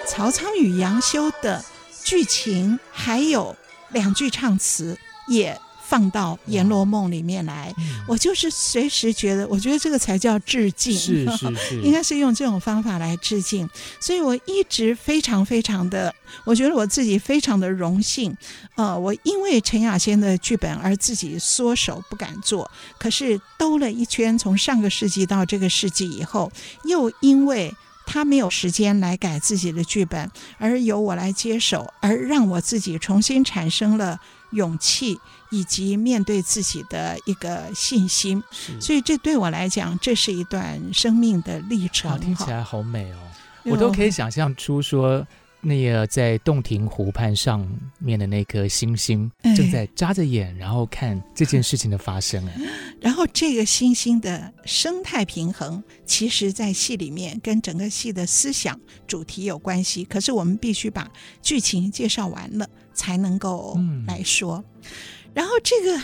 [0.06, 1.64] 曹操与杨修的。
[2.10, 3.56] 剧情还有
[3.92, 5.56] 两句唱词也
[5.88, 7.72] 放到《阎罗梦》里面来。
[7.78, 13.70] 嗯、我就是随时觉得，我觉得这个才叫致敬，是是是， 应该是用这种方法来致敬。
[14.00, 16.12] 所以我一直非常非常的，
[16.46, 18.36] 我觉得我自己非常的荣幸。
[18.74, 26.52] 呃，我因为陈亚先的剧本而自己缩手不敢做，可是兜了一圈，从上个世纪到这个世纪以后，
[26.86, 27.72] 又因为。
[28.12, 34.20] 他没有时间来改自己的剧本，而由我来接手，而让我自己重新产生了
[34.50, 35.20] 勇气，
[35.52, 38.44] 以及面对自己的一个信心。
[38.50, 42.20] 是所以这对我来讲，这是一段生命的历程。
[42.20, 43.18] 听起来好美哦，
[43.66, 45.24] 我都可以想象出说。
[45.62, 47.68] 那个在洞庭湖畔上
[48.00, 52.46] 面的那颗星星，正在眨着眼，然后看这件事情的发生。
[52.48, 52.56] 哎，
[53.02, 60.06] 然后这个星星的生态平衡，其实，在戏里面跟整个戏的思想主题有关系。
[60.06, 64.64] 可是我们必须把剧情介绍完了，才能够来说。
[64.82, 64.90] 嗯、
[65.34, 66.02] 然后这个，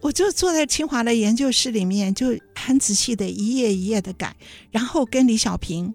[0.00, 4.34] 我就坐在清华的研究室里面，就很仔细的一页一页的改，
[4.72, 5.94] 然后跟李小平。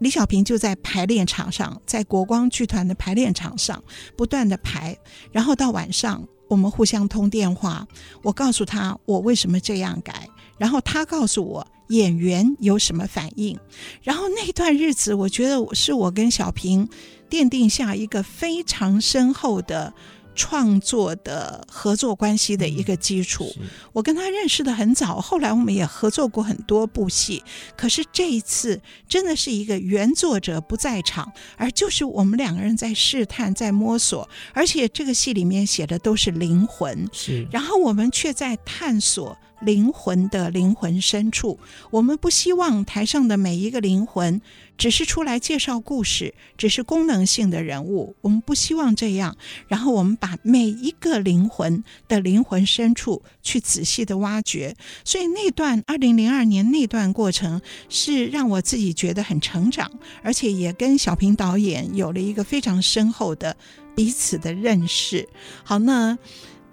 [0.00, 3.82] 李小平就在排练场上，在国光剧团的排练场上
[4.16, 4.96] 不断地排，
[5.32, 7.86] 然后到晚上我们互相通电话，
[8.22, 10.28] 我告诉他我为什么这样改，
[10.58, 13.58] 然后他告诉我演员有什么反应，
[14.02, 16.88] 然后那段日子我觉得是我跟小平
[17.30, 19.94] 奠定下一个非常深厚的。
[20.34, 27.42] 创作的合作关系的一个基础，嗯、我跟他认识的很早，后来我们也合作过很多部戏。
[27.76, 39.36] 可是这一次真的是一个原作者不在场，而就是我们两个人在试探、在摸索，而且这个戏里面写的都是灵魂，是，然后我们却在探索。
[39.64, 41.58] 灵魂的灵魂深处，
[41.90, 44.40] 我们不希望台上的每一个灵魂
[44.76, 48.14] 只是出来介绍故事，只是功能性的人物。
[48.20, 49.36] 我们不希望这样。
[49.68, 54.76] 然后我们把每一个灵魂的灵魂深处去仔细的挖掘。
[55.04, 59.90] 所以那段二零零二年那段过程是让我自己觉得很成长，
[60.22, 63.56] 而且也跟小平导演有了一个非常深厚的
[63.94, 65.28] 彼此的认识。
[65.62, 66.18] 好，那。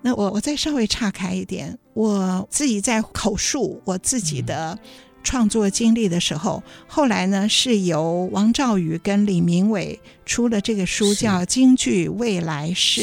[0.04, 4.78] 那我我再稍微岔开一点，我自己在口述我自己的
[5.24, 13.02] 创作经历的时候，嗯、后来呢是由王兆宇跟李明伟出了这个书，叫《京剧未来式》，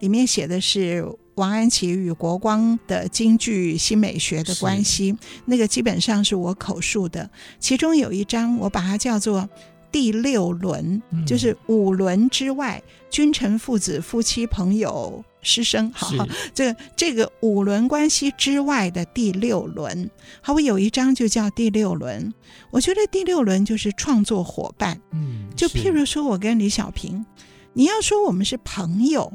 [0.00, 7.28] 里面写的是王安祈与国光的京剧新美学的关系，那个基本上是我口述的，
[7.60, 9.48] 其中有一章我把它叫做。
[9.90, 20.10] 第六轮就是五轮之外，嗯、君臣父子夫妻朋友师生，好，是这个这个五轮关系之外的第六轮。
[20.40, 22.32] 好，我有一章就叫第六轮。
[22.70, 25.00] 我觉得第六轮就是创作伙伴。
[25.12, 27.24] 嗯，就譬如说我跟李小平，
[27.72, 29.32] 你要说我们是朋友，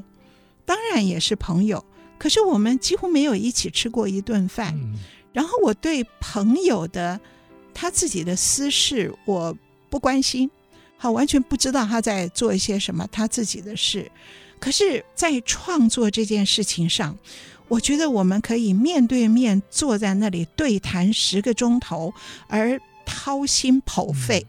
[0.65, 1.83] 当然也是朋友，
[2.17, 4.73] 可是我们几乎没有一起吃过一顿饭。
[4.75, 4.93] 嗯、
[5.33, 7.19] 然后我对朋友的
[7.73, 9.55] 他自己的私事，我。
[9.89, 10.49] 不关心，
[10.97, 14.11] 好，完全不知道他在做一些什么他自己的事。
[14.63, 17.17] 可是，在创作这件事情上，
[17.67, 22.13] 我觉得我们可以面对面坐在那里对谈十个钟头，
[22.47, 24.47] 而掏心剖肺。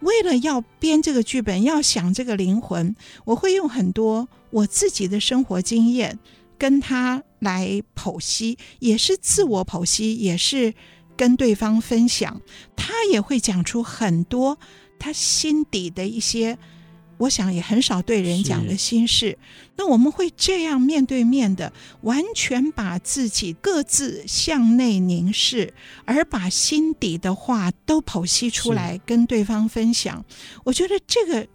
[0.00, 6.18] 为了要编这个剧本，要想这个灵魂，我会用很多我自己的生活经验
[6.58, 10.74] 跟他来剖析，也是自我剖析，也是。
[11.16, 12.42] 跟对方分享，
[12.76, 14.58] 他也会讲出很多
[14.98, 16.58] 他心底的一些，
[17.18, 19.38] 我想也很少对人讲的心事。
[19.76, 25.72] 那我们会这样面对面的，完全把自己各自向内凝视，
[26.04, 30.24] 而把心底的话都剖析出来，跟对方分享。
[30.64, 31.46] 我觉得这个，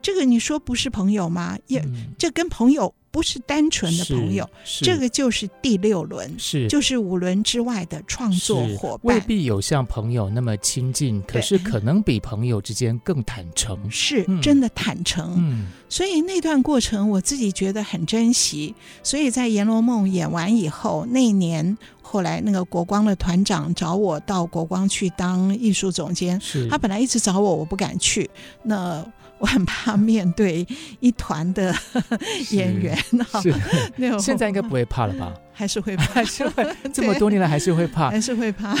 [0.00, 1.58] 这个你说不是朋友吗？
[1.66, 2.94] 也，嗯、这跟朋友。
[3.14, 4.44] 不是单纯的朋友，
[4.82, 6.66] 这个就是第六轮，是。
[6.66, 15.32] 就是五轮之外的创作伙伴，未必有像朋友那么亲近，可是可能比朋友之间更坦诚，是真的坦诚。
[15.38, 18.74] 嗯，所以那段过程我自己觉得很珍惜。
[19.04, 26.66] 所以在《阎罗梦》演完以后，那一年后来那个国光的团长找我到国光去当艺术总监，是。
[26.68, 28.28] 他本来一直找我，我不敢去。
[28.64, 29.06] 那
[29.38, 30.66] 我很怕面对
[31.00, 31.74] 一团的
[32.50, 32.96] 演员，
[33.42, 33.54] 是，
[34.18, 35.34] 现在应该不会怕了吧？
[35.54, 38.74] 还是会怕， 还是会 这么多年来还是会怕，还是会怕。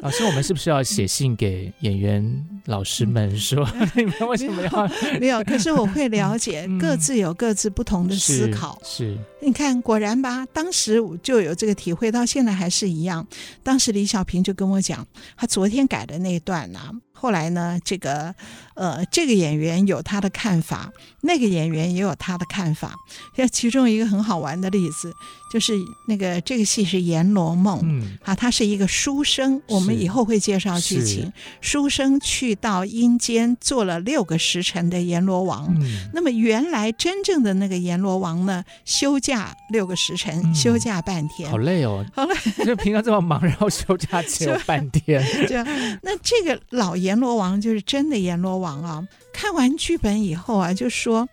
[0.00, 4.88] 老 师，我们是不是要写信给演员老师们说，你们为什么要？
[5.20, 8.80] 没有，可是我会了解，各自有各自不同的思考。
[8.84, 13.26] 是，你看，果然吧，当时就有这个体会，到现在还是一样。
[13.62, 16.80] 当时李小平就跟我讲，他昨天改的那一段呢，
[17.12, 18.34] 后来呢，这个
[18.74, 20.92] 呃，这个演员有他的看法，
[21.22, 22.94] 那个演员也有他的看法。
[23.36, 25.12] 像其中一个很好玩的例子。
[25.56, 25.72] 就是
[26.04, 31.32] 那个这个戏是《阎罗梦》，嗯，啊，他是一个书生，我们以后会介绍剧情。
[31.62, 45.24] 书生去到阴间做了六个时辰的阎罗王，嗯，那么原来真正的那个阎罗王呢，休假六个时辰，嗯、休假半天，好累哦，好累，就平常这么忙，然后休假只有 半天。
[45.48, 45.56] 就
[46.04, 49.08] 那这个老阎罗王就是真的阎罗王啊！
[49.32, 51.26] 看完剧本以后啊，就说。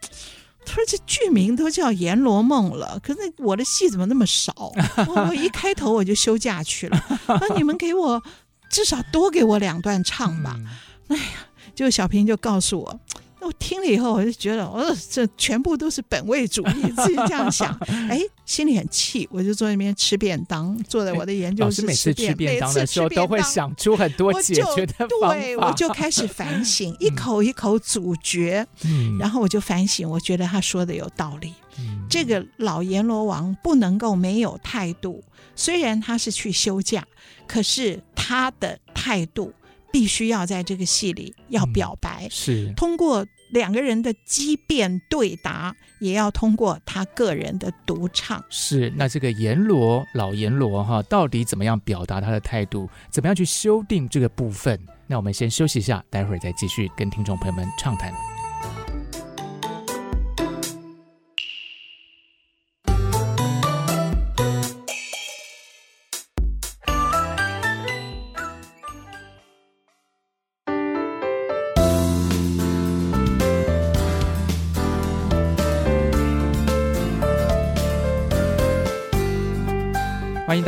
[0.65, 4.53] 他说：“这剧名都叫《阎罗梦》了，可是我的戏怎么那么少？
[5.07, 7.03] 我，我一开头我就休假去了。
[7.27, 8.23] 那你们给我
[8.69, 10.59] 至少多给我两段唱吧。
[11.07, 11.23] 哎呀，
[11.75, 12.99] 就小平就告诉我。”
[13.45, 17.71] 我听了以后，我就觉得，呃，这全部都是本位主义，自己这样想，
[18.09, 19.27] 哎，心里很气。
[19.31, 25.33] 我就坐在那边吃便当，坐在我的研究室吃便当，每次吃便当的时候都会想出很多解决的方法。
[25.35, 31.53] 对，我就开始反省， 一口一口咀嚼，嗯，然后我就反省，我觉得他说的有道理。
[31.79, 35.23] 嗯，这个老阎罗王不能够没有态度，
[35.55, 37.05] 虽然他是去休假，
[37.47, 39.51] 可是他的态度。
[39.93, 48.43] 必须要在这个戏里要表白，嗯、是通过两个人的激辩对答，也要通过他个人的独唱。
[48.49, 52.89] 是，那这个阎罗老阎罗哈，到底怎么样表达他的态度？
[53.11, 54.79] 怎么样去修订这个部分？
[55.05, 58.11] 那我们先休息一下，待会儿再继续跟听众朋友们畅谈。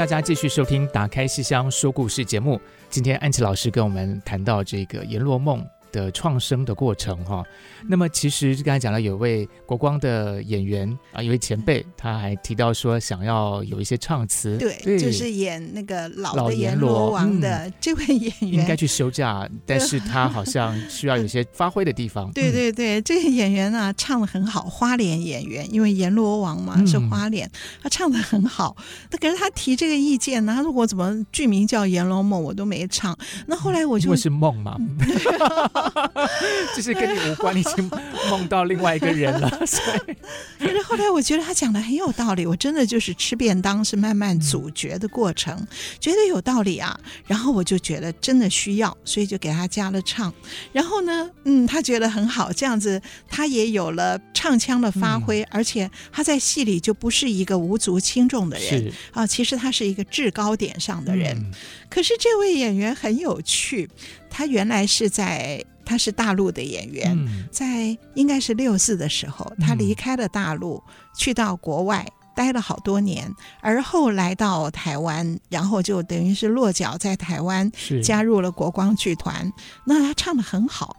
[0.05, 2.61] 大家继续收听《打开西厢说故事》节目。
[2.91, 5.63] 今天安琪老师跟我们谈到这个《阎罗梦》
[5.95, 7.41] 的创生的过程哈，
[7.87, 22.29] 那么其实刚才讲了有位国光的演员啊，一位前辈，他还提到说想要有一些唱词，对，对就是演那个老的阎罗王的这位演员，应该去休假， 但是他好像需要有些发挥的地方。
[22.33, 27.49] 对对对，这个演员啊唱的很好，花脸演员，因为阎罗王嘛是花脸，
[27.81, 28.75] 他唱的很好。
[29.09, 33.17] 那可是他提这个意见呢，他说我怎么剧名叫《阎罗梦》，我都没唱。
[33.47, 34.75] 那后来我就因为是梦嘛。
[36.75, 37.89] 就是跟你无关，你已经
[38.29, 39.49] 梦到另外一个人了。
[39.65, 40.15] 所以，
[40.59, 45.67] 可是后来我觉得他讲的很有道理，我真的就是吃便当是慢慢咀嚼的过程，嗯、
[45.99, 46.99] 觉得有道理啊。
[47.25, 50.33] 然后我就觉得真的需要，所以就给他加了唱。
[50.71, 61.35] 然后呢，嗯，他觉得很好，这样子他也有了唱腔的发挥，嗯、而且他在戏里就不是一个无足轻重的人啊，其实他是一个制高点上的人。
[61.37, 61.51] 嗯、
[61.89, 63.89] 可是这位演员很有趣，
[64.29, 65.63] 他原来是在。
[65.85, 72.05] 他是大陆的演员，嗯、在应该是六四的时候，他离开了大陆，嗯、去到国外
[72.35, 77.71] 待了好多年，而后来到台湾，然后就等于是落脚在台湾，
[78.03, 79.53] 加入了国光剧团。
[79.85, 80.97] 那他唱的很好，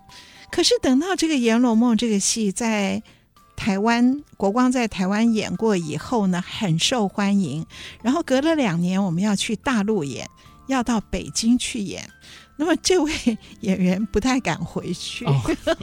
[0.50, 3.02] 可是等到这个《阎罗梦》这个戏在
[3.54, 7.66] 台湾国光在台湾演过以后呢，很受欢迎。
[8.02, 10.28] 然后隔了两年，我们要去大陆演，
[10.68, 12.08] 要到北京去演。
[12.56, 13.12] 那么这位
[13.60, 15.40] 演员不太敢回去，哦、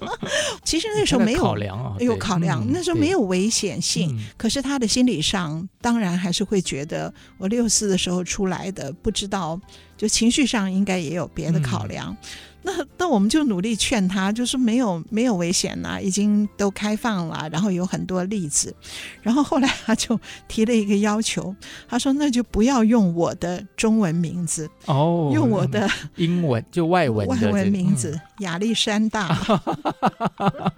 [0.66, 9.60] 其实那时候没有考量啊，有考量，那时候没有危险性，嗯、可是他的心理上当然还是会觉得，我六四的时候出来的，不知道
[9.96, 12.12] 就情绪上应该也有别的考量。
[12.12, 12.18] 嗯
[12.66, 18.74] 那那我们就努力劝他，就是没有没有危险呐、啊，已经都开放了，然后有很多例子，
[19.22, 21.54] 然后后来他就提了一个要求，
[21.90, 29.38] 他说那就不要用我的中文名字哦，用我的英文就外文外文名字亚历、嗯、山大，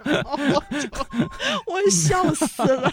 [0.04, 0.64] 我
[1.72, 2.92] 我笑死了，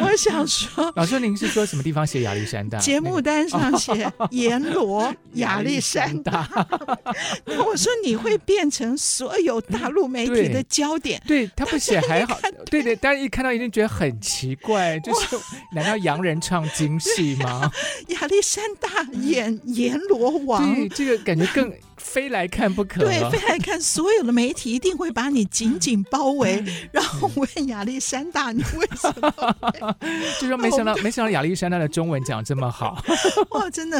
[0.00, 2.78] 我想说，老师您是说什么地方写亚历山大？
[2.78, 6.48] 节目单上写 阎罗亚历山大，
[7.44, 8.21] 那我说你。
[8.22, 11.20] 会变成所有大陆媒体的焦点。
[11.26, 12.38] 对，对他不写还好，
[12.70, 15.36] 对对，但是一看到一定觉得很奇怪，就是
[15.74, 17.70] 难道洋人唱京戏吗？
[18.08, 21.72] 亚历山大演 阎罗王，对，这个感觉更。
[22.02, 23.00] 非来看不可。
[23.04, 29.96] 对，非来看，所有的媒体一定会把你紧紧包围， 然后问亚历山大，你为什么？
[30.40, 33.02] 就说没想到，没想到亚历山大的中文讲这么好。
[33.52, 33.98] 哇，真的，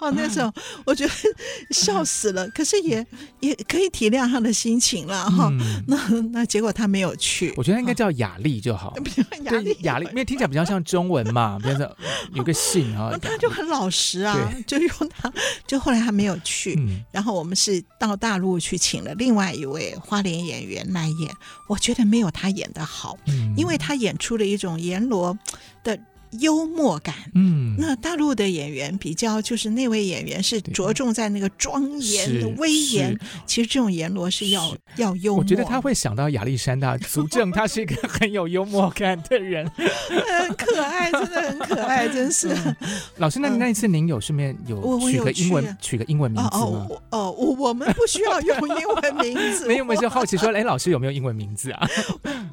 [0.00, 0.52] 哇，那时候
[0.84, 1.12] 我觉得
[1.70, 2.48] 笑死了。
[2.48, 3.06] 可是也
[3.40, 5.52] 也可以体谅他的心情了哈。
[5.86, 5.96] 那
[6.32, 7.52] 那结果他没有去。
[7.56, 8.96] 我觉得应该叫雅丽就好。
[9.44, 11.96] 雅丽，雅丽，因为听起来比较像中文嘛，比如说
[12.32, 13.16] 有个姓啊。
[13.22, 15.32] 他就很老实啊，就用他，
[15.66, 16.76] 就后来他没有去，
[17.12, 17.25] 然后。
[17.26, 21.34] 然后我们是到大陆去请了另外一位花脸演员来演，
[21.68, 25.36] 我觉得没有他演的好，嗯、因为他演出了一种阎罗
[25.82, 25.98] 的
[26.32, 27.14] 幽默感。
[27.34, 33.18] 嗯，那大陆的演员比较，就是那位演员是着重在那个庄严的威严。
[33.46, 35.42] 其实这种阎罗是要是要幽默。
[35.42, 42.48] 我觉得他会想到亚历山大，足证 他是一个很有幽默感的人，很可爱，真的很可爱，真是。
[42.66, 42.76] 嗯、
[43.16, 46.58] 老师，那那一次您有顺便有取个英文，取个英文名字吗？
[46.58, 49.66] 哦哦，哦，我我们不需要用英文名字。
[49.68, 51.88] 没有，我们就好奇说，哎，老师有没有英文名字啊？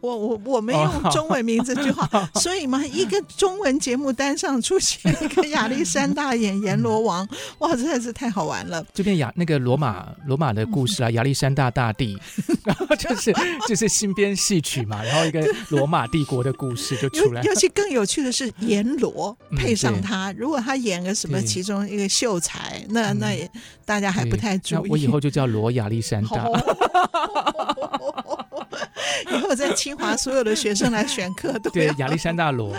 [0.02, 7.28] 我我我没用中文名字就好，哦、所以嘛，一个中文节目单上出现一个亚历山大演阎罗王，
[7.60, 8.86] 哇，真的是太好玩了。
[8.94, 12.18] 这边亚那个罗马罗马的故事啊，亚历山大大帝，
[12.66, 13.34] 然后就是
[13.68, 17.42] 就是新编戏曲嘛，然后一个罗马帝国的故事就出来。
[17.44, 23.50] 尤其更有趣的是阎罗配上他，嗯、如果他演个什么其中一个秀才，那那也
[23.86, 24.90] 大家还不太注意。
[24.90, 26.46] 我以后就叫罗亚历山大。
[29.32, 32.70] 以后在清华所有的学生来选课 都对亚历山大罗，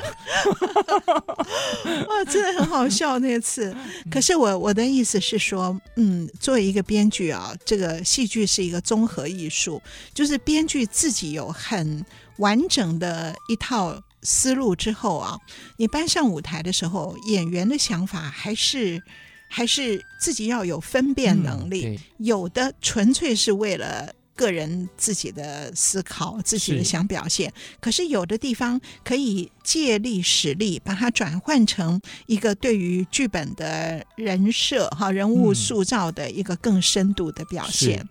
[2.08, 3.74] 哇，真的很好笑那次。
[4.10, 9.80] 可是我我的意思是说，嗯，作为一个编剧啊，这个戏剧是一个综合艺术，
[10.12, 12.04] 就是编剧自己有很
[12.38, 15.38] 完整的一套思路之后啊，
[15.76, 19.02] 你搬上舞台的时候，演员的想法还是
[19.48, 24.12] 还是自己要有分辨能力，嗯、有的纯粹是为了。
[24.36, 38.00] 个人自己的思考，自己的想表现，可是有的地方可以借力使力，把它转换成一个对于剧本的人设哈人物塑造的一个更深度的表现。
[38.00, 38.08] 嗯、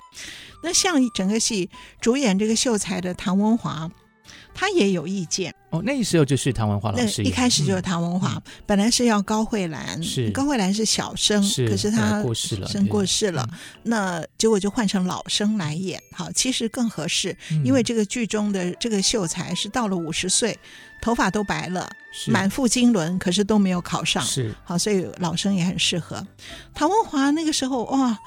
[0.63, 1.69] 那像整个戏
[1.99, 3.91] 主演这个秀才的唐文华，
[4.54, 5.54] 他也有意见。
[5.70, 10.30] 哦，那时候就是唐文华老师，一开始就是唐文华，嗯、本来是要高慧兰，是。
[10.30, 13.47] 高慧兰是小生，是可是他过世了，生过世了，
[13.82, 20.56] 那结果就换成老生来演，好，其实更合适，嗯、因为这个剧中的这个秀才是到了五十岁，
[21.01, 22.30] 头发都白了，是。
[22.30, 24.54] 满腹经纶，可是都没有考上，是。
[24.64, 26.24] 好，所以老生也很适合。
[26.76, 28.18] 唐文华那个时候哇。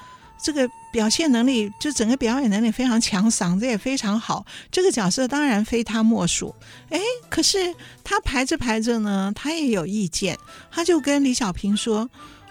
[0.43, 4.45] 这个表现能力，就整个表演能力非常强，嗓子也非常好。
[4.71, 6.55] 这个角色当然非他莫属。
[6.91, 7.75] 哎，可是
[8.05, 10.39] 他排着排着呢，他也有意见。
[10.71, 12.09] 他就跟李小平说：“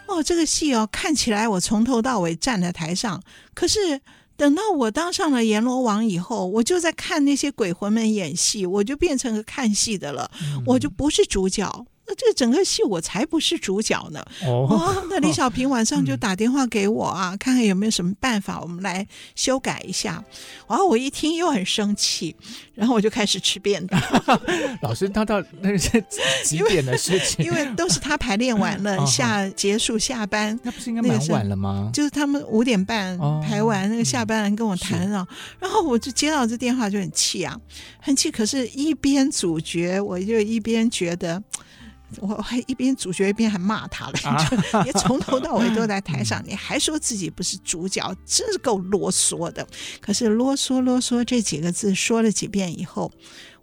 [0.07, 3.21] 哦，这个戏哦，看起来我从头到尾站在台上，
[3.53, 4.01] 可是
[4.35, 10.29] 等到我当上了阎罗王以后，我就在看那些鬼魂们演戏，我就变成个看戏的了，
[10.65, 11.85] 我就不是主角。”
[12.17, 14.23] 那这整个戏我才不是主角呢！
[14.45, 19.05] 哦，哦，那李小平晚上就打电话给我啊，嗯、看看有没有什么办法，我们来
[19.35, 20.23] 修改一下。
[20.67, 22.35] 然后我一听又很生气，
[22.73, 24.01] 然后我就开始吃便当。
[24.81, 26.03] 老师，他到那是
[26.43, 27.45] 几点的事情？
[27.45, 31.89] 因为都是他排练完了， 下结束下班，那不是应该蛮晚了吗？
[31.93, 37.59] 就是他们五点半排完，那个下班人跟我谈啊，嗯、然后我就接到这电话就很气啊，
[37.99, 38.31] 很气。
[38.31, 41.41] 可是，一边主角，我就一边觉得。
[42.17, 49.67] 我还一边主角一边还骂他了，就 你从头到尾都在台上，你还说自己不是主角，真是够啰嗦的。
[49.99, 53.11] 可是啰嗦啰嗦这几个字说了几遍以后，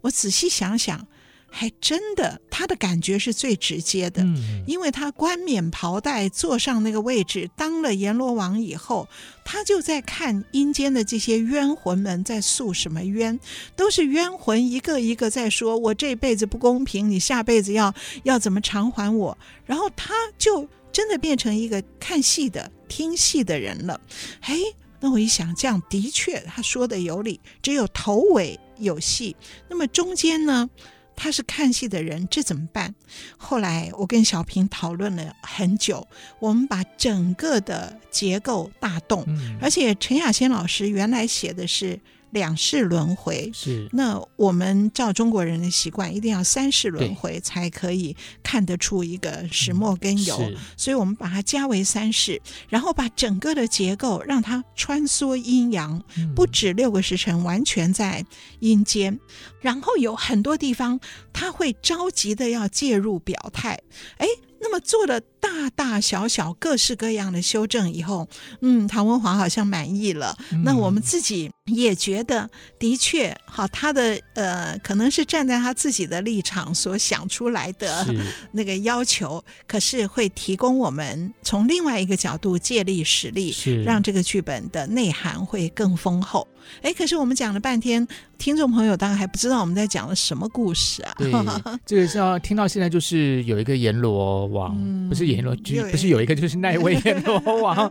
[0.00, 1.06] 我仔细想想。
[1.54, 9.06] 还真的，他的感觉是最直接的，嗯、因为他冠冕袍带坐上那个位置，当了阎罗王以后，
[9.44, 13.38] 他就在看阴间的这些冤魂们在诉什么冤，
[13.76, 19.36] 都是冤魂一个一个在说：“我这辈子不公平，你下辈子要要怎么偿还我？”
[19.66, 24.00] 然后他就真的变成一个看戏的、听戏的人了。
[24.40, 24.56] 哎，
[25.00, 29.36] 那我一想，这样的确他说的有理，只有头尾有戏，
[29.68, 30.70] 那么中间呢？
[31.16, 32.94] 他是看戏的人，这怎么办？
[33.36, 36.06] 后来我跟小平讨论了很久，
[36.38, 41.98] 我们把整个的结构大动，嗯、而且陈亚仙老师原来写的是。
[42.32, 43.50] 两世轮回。
[43.54, 58.24] 是，那我们照中国人的习惯，一定要三世轮回才可以看得出一个始末根由，嗯、所以我们把它加为三世，然后把整个的结构让它穿梭阴阳，嗯、不止六个时辰完全在
[58.60, 59.18] 阴间，
[59.60, 60.98] 然后有很多地方
[61.32, 63.78] 他会着急的要介入表态，
[64.18, 64.26] 哎。
[64.62, 68.28] 那么做了大大小小各式各样的修正以后，
[68.60, 70.36] 嗯，唐文华好像满意了。
[70.52, 72.48] 嗯、那我们自己也觉得，
[72.78, 78.06] 的确，好，他的呃，可能是站在他自己的立场所想出来的
[78.52, 86.46] 那个要求，是可是会提供我们从另外一个角度借力使力，是让这个剧本的内涵会更丰厚。
[86.82, 88.06] 哎，可是我们讲了半天，
[88.38, 91.14] 听众朋友大概还不知道我们在讲了什么故事啊？
[91.18, 91.32] 对，
[91.86, 94.42] 这个是要听到现在，就是有一个阎罗。
[94.52, 97.90] 王，嗯不是阎罗君，有不是有一个就是那一位阎罗 王，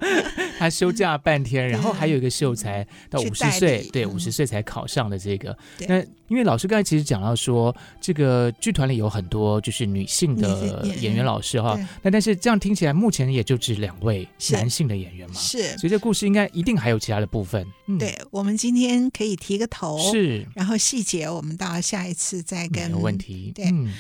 [0.60, 5.58] 他休假半天，然后还有一个秀才到五十岁，对，五十岁才考上的这个。
[5.78, 17.66] 对那因为老师刚才其实讲到说，这个剧团里有很多就是女性的演员老师哈，那但是这样听起来，目前也就只两位男性的演员嘛，是，所以这故事应该一定还有其他的部分。
[17.88, 22.84] 嗯、对，我们今天可以提个头，是，然后细节我们到下一次再跟。
[22.84, 23.52] 没有问题。
[23.56, 23.66] 对。
[23.72, 23.92] 嗯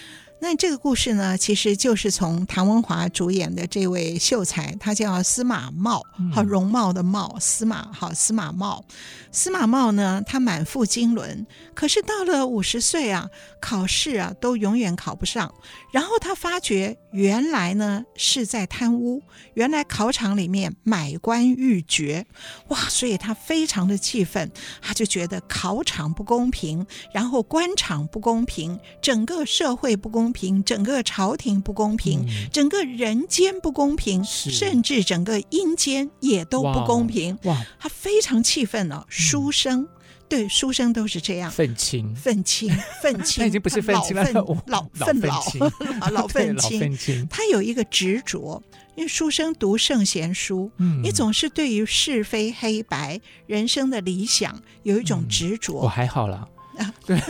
[0.44, 8.84] 那这个故事呢，其实就是从唐文华主演的这位秀才，他叫司马茂，好容貌的貌，司马好司马茂。
[9.32, 13.30] 司马茂呢，他满腹经纶，可是到了五十岁啊，
[13.62, 15.54] 考试啊都永远考不上。
[15.94, 19.22] 然后他发觉，原来呢是在贪污，
[19.54, 22.26] 原来考场里面买官鬻爵，
[22.70, 22.80] 哇！
[22.90, 37.38] 所以他非常的气愤，他就觉得考场不公平，然后官场不公平，整个社会不公平，整个朝廷不公平，嗯、整个人间不公平，甚至整个阴间也都不公平。
[37.44, 37.54] 哇！
[37.54, 39.06] 哇他非常气愤了。
[39.10, 39.88] 书生、嗯、
[40.30, 42.70] 对书生都是这样，愤青，愤青，
[43.02, 44.24] 愤青，他已经不是愤青了，
[44.68, 47.28] 老愤老，老愤青。
[47.30, 48.62] 他有一个执着，
[48.96, 55.74] 因为书生读圣贤书，嗯，你总是对于是非黑白、人生的理想有一种执着。
[55.74, 56.48] 我、嗯、还好啦。
[56.82, 57.22] 啊， 对，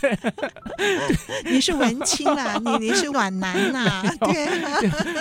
[0.00, 0.18] 对，
[1.52, 4.46] 你是文青啦，你你是皖南呐，对，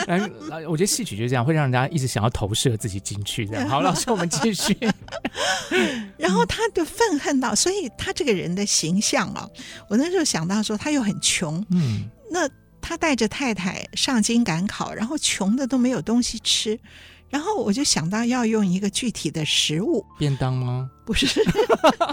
[0.05, 3.45] 对，我觉得戏曲就这样，会让人家一直想要投射自己进去。
[3.45, 4.75] 这样，好，老师，我们继续。
[6.17, 9.47] 然后他就愤恨到，所以他这个人的形象啊，
[9.89, 12.49] 我那时候想到说，他又很穷，嗯，那
[12.81, 16.79] 他带着太太上京赶考，然后穷的都没有东西吃。
[17.29, 20.89] 然后我就想到要用一个具体的食物，便当吗？
[21.05, 21.27] 不是，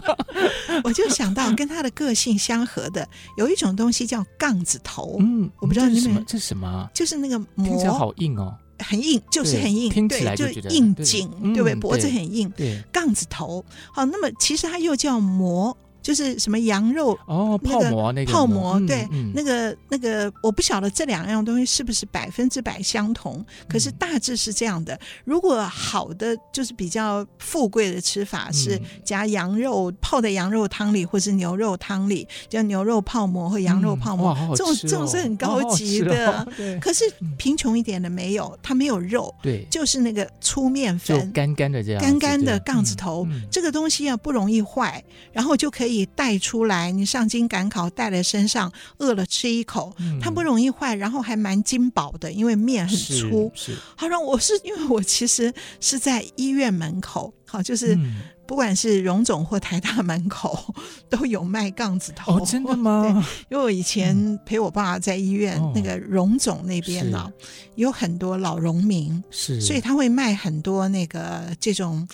[0.84, 5.16] 我就想到跟他的个性相合的，有一种东西叫杠子头。
[5.20, 6.90] 嗯，我不知道你们这是什么？
[6.94, 7.26] 这是什么？
[7.26, 11.74] 就是那个膜，听起来好硬哦，很硬，就是很硬，听起来就对，就硬颈，对不对？
[11.74, 13.64] 脖子很硬，对，杠子头。
[13.92, 15.76] 好，那么其实它又叫膜。
[16.04, 25.00] 就是什么羊肉哦，泡馍那个泡馍，对，那个那个我不晓得这两样东西是不是百分之百相同，可是大致是这样的。
[25.24, 36.46] 如果好的就是比较富贵的吃法是加羊肉泡在羊肉汤里，或是牛肉汤里，叫牛肉泡馍或羊肉泡馍，这种这种是很高级的。
[36.82, 37.02] 可是
[37.38, 45.02] 贫穷一点的没有，它没有肉，对，就是那个粗面粉，干干的这样，干干的杠子头，这个东西啊不容易坏，
[45.32, 45.93] 然后就可以。
[46.16, 53.52] 带出来，你上京赶考带在身上，饿了吃一口，嗯、它不容易坏，然后还蛮筋饱的，因为面很粗。
[53.54, 57.98] 是，好让我是因为我其实是在医院门口，好就是
[58.46, 60.74] 不管是荣总或台大门口
[61.10, 62.38] 都有卖杠子头。
[62.38, 63.22] 哦，真的吗？
[63.50, 67.30] 因为我以前陪我爸在医院、嗯、那个荣总那边呢，
[67.74, 72.08] 有很多老农民，是，所以他会卖很多那个这种。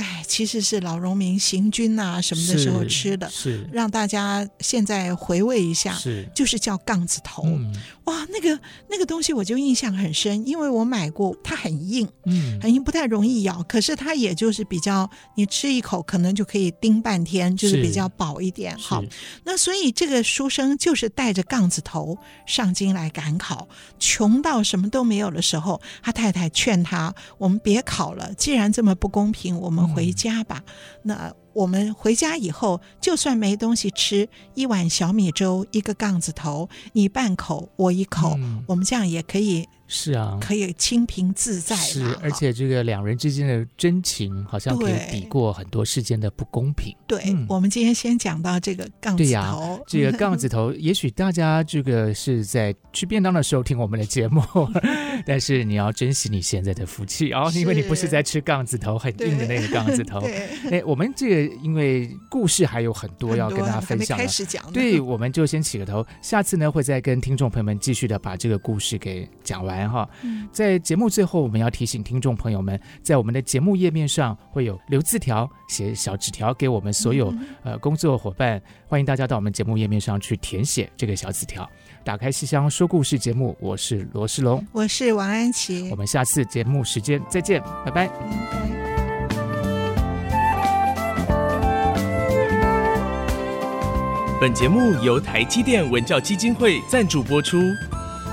[0.00, 3.68] 哎，其实是老农民行军啊什么的时候吃的，是，是。
[3.70, 6.26] 让大家现在回味一下，是。
[6.34, 7.74] 就是叫杠子头，嗯、
[8.10, 8.58] 哇，那个
[8.88, 18.76] 那个东西我就印象很深，因为我买过，它很硬，嗯，很硬，不太容易咬，可是它也就是比较，你吃一口可能就可以盯半天，就是比较薄一点。
[18.78, 19.04] 好，
[19.44, 29.80] 那所以这个书生就是带着杠子头上京来赶考，穷到什么都没有的时候，他太太劝他，我们别考了，既然这么不公平，我们。
[29.90, 30.62] 回家吧，
[31.02, 39.68] 那我们回家以后，就算没东西吃，一碗小米粥，一个杠子头，你半口，我一口，嗯、我们这样也可以。
[39.92, 41.74] 是啊，可以清贫自在。
[41.74, 46.94] 是，而且这个两人之间的真情，好像可以抵过很多世间的不公平。
[47.08, 49.26] 对，嗯、我们今天先讲到这个杠子头。
[49.26, 54.40] 对呀、啊，这个杠子头，也许大家这个是在吃便当的时候听我们的节目，
[55.26, 60.20] 但是你要珍惜你现在的福气哦，因为你不是在吃杠子头，很硬的那个杠子头。
[60.70, 64.72] 哎，我们这个因为故事还有很多要跟大家分享的， 开始讲。
[64.72, 69.79] 对，我们就先起个头，下次呢会再跟听众朋友们继续的把这个故事给讲完。
[69.88, 70.08] 哈，
[70.50, 81.68] 在节目最后，我们要提醒听众朋友们，在我们的节目页面上会有留字条、写小纸条给我们所有呃工作伙伴，欢迎大家到我们节目页面上去填写这个小纸条。
[82.02, 88.10] 打开西厢说故事节目，我是罗世龙，我是王安琪，我们下次节目时间再见，拜拜。
[94.40, 97.60] 本节目由台积电文教基金会赞助播出。